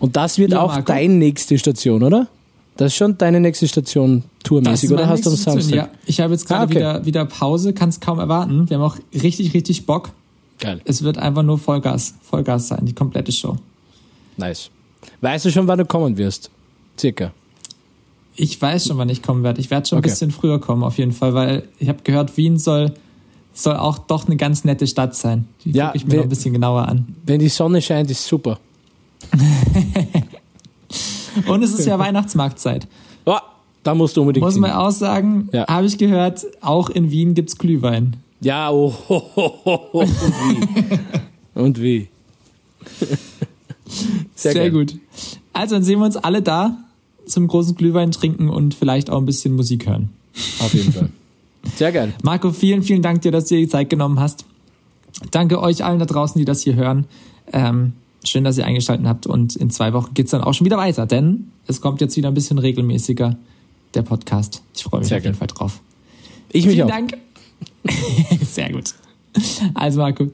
[0.00, 0.86] Und das wird Ja, auch Marco.
[0.92, 2.26] deine nächste Station, oder?
[2.76, 5.60] Das ist schon deine nächste Station tourmäßig, oder hast du am Station.
[5.62, 5.76] Samstag?
[5.76, 6.74] Ja, ich habe jetzt gerade Ah, okay.
[6.76, 8.68] wieder, wieder Pause, kann es kaum erwarten.
[8.68, 10.10] Wir haben auch richtig, richtig Bock.
[10.58, 10.80] Geil.
[10.84, 13.56] Es wird einfach nur Vollgas, Vollgas sein, die komplette Show.
[14.36, 14.70] Nice.
[15.20, 16.50] Weißt du schon, wann du kommen wirst?
[16.98, 17.32] Circa.
[18.34, 19.60] Ich weiß schon, wann ich kommen werde.
[19.60, 20.08] Ich werde schon Okay.
[20.08, 22.92] ein bisschen früher kommen, auf jeden Fall, weil ich habe gehört, Wien soll,
[23.52, 25.46] soll auch doch eine ganz nette Stadt sein.
[25.64, 27.14] Die Ja, gucke ich mir noch ein bisschen genauer an.
[27.26, 28.58] Wenn die Sonne scheint, ist super.
[31.46, 32.86] Und es ist ja Weihnachtsmarktzeit.
[33.24, 33.36] Oh,
[33.82, 35.66] da musst du unbedingt Muss man auch sagen, Ja.
[35.66, 38.16] habe ich gehört, auch in Wien gibt's Glühwein.
[38.40, 40.98] Ja, oh, ho, ho, ho, und wie.
[41.54, 42.08] und wie.
[44.34, 44.70] Sehr, geil.
[44.70, 44.94] gut.
[45.52, 46.78] Also dann sehen wir uns alle da
[47.26, 50.10] zum großen Glühwein trinken und vielleicht auch ein bisschen Musik hören.
[50.60, 51.10] Auf jeden Fall.
[51.76, 52.12] Sehr geil.
[52.22, 54.44] Marco, vielen, vielen Dank dir, dass du dir die Zeit genommen hast.
[55.30, 57.06] Danke euch allen da draußen, die das hier hören.
[57.52, 57.92] Ähm,
[58.24, 61.06] schön, dass ihr eingeschaltet habt und in zwei Wochen geht's dann auch schon wieder weiter,
[61.06, 63.36] denn es kommt jetzt wieder ein bisschen regelmäßiger,
[63.94, 64.62] der Podcast.
[64.74, 65.48] Ich freue mich Sehr auf jeden geil.
[65.48, 65.80] Fall drauf.
[66.50, 66.92] Ich mich Vielen auch.
[66.92, 67.16] Dank.
[68.44, 68.94] Sehr gut.
[69.74, 70.30] Also Marco,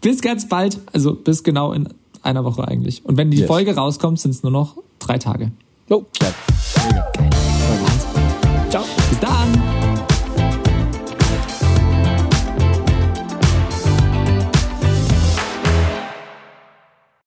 [0.00, 1.88] bis ganz bald, also bis genau in
[2.22, 3.04] einer Woche eigentlich.
[3.04, 3.46] Und wenn die Yes.
[3.46, 5.50] Folge rauskommt, sind es nur noch drei Tage.
[5.90, 6.32] Jo, geil.
[6.86, 8.70] Mega.
[8.70, 8.84] Ciao.
[9.08, 9.69] Bis dann.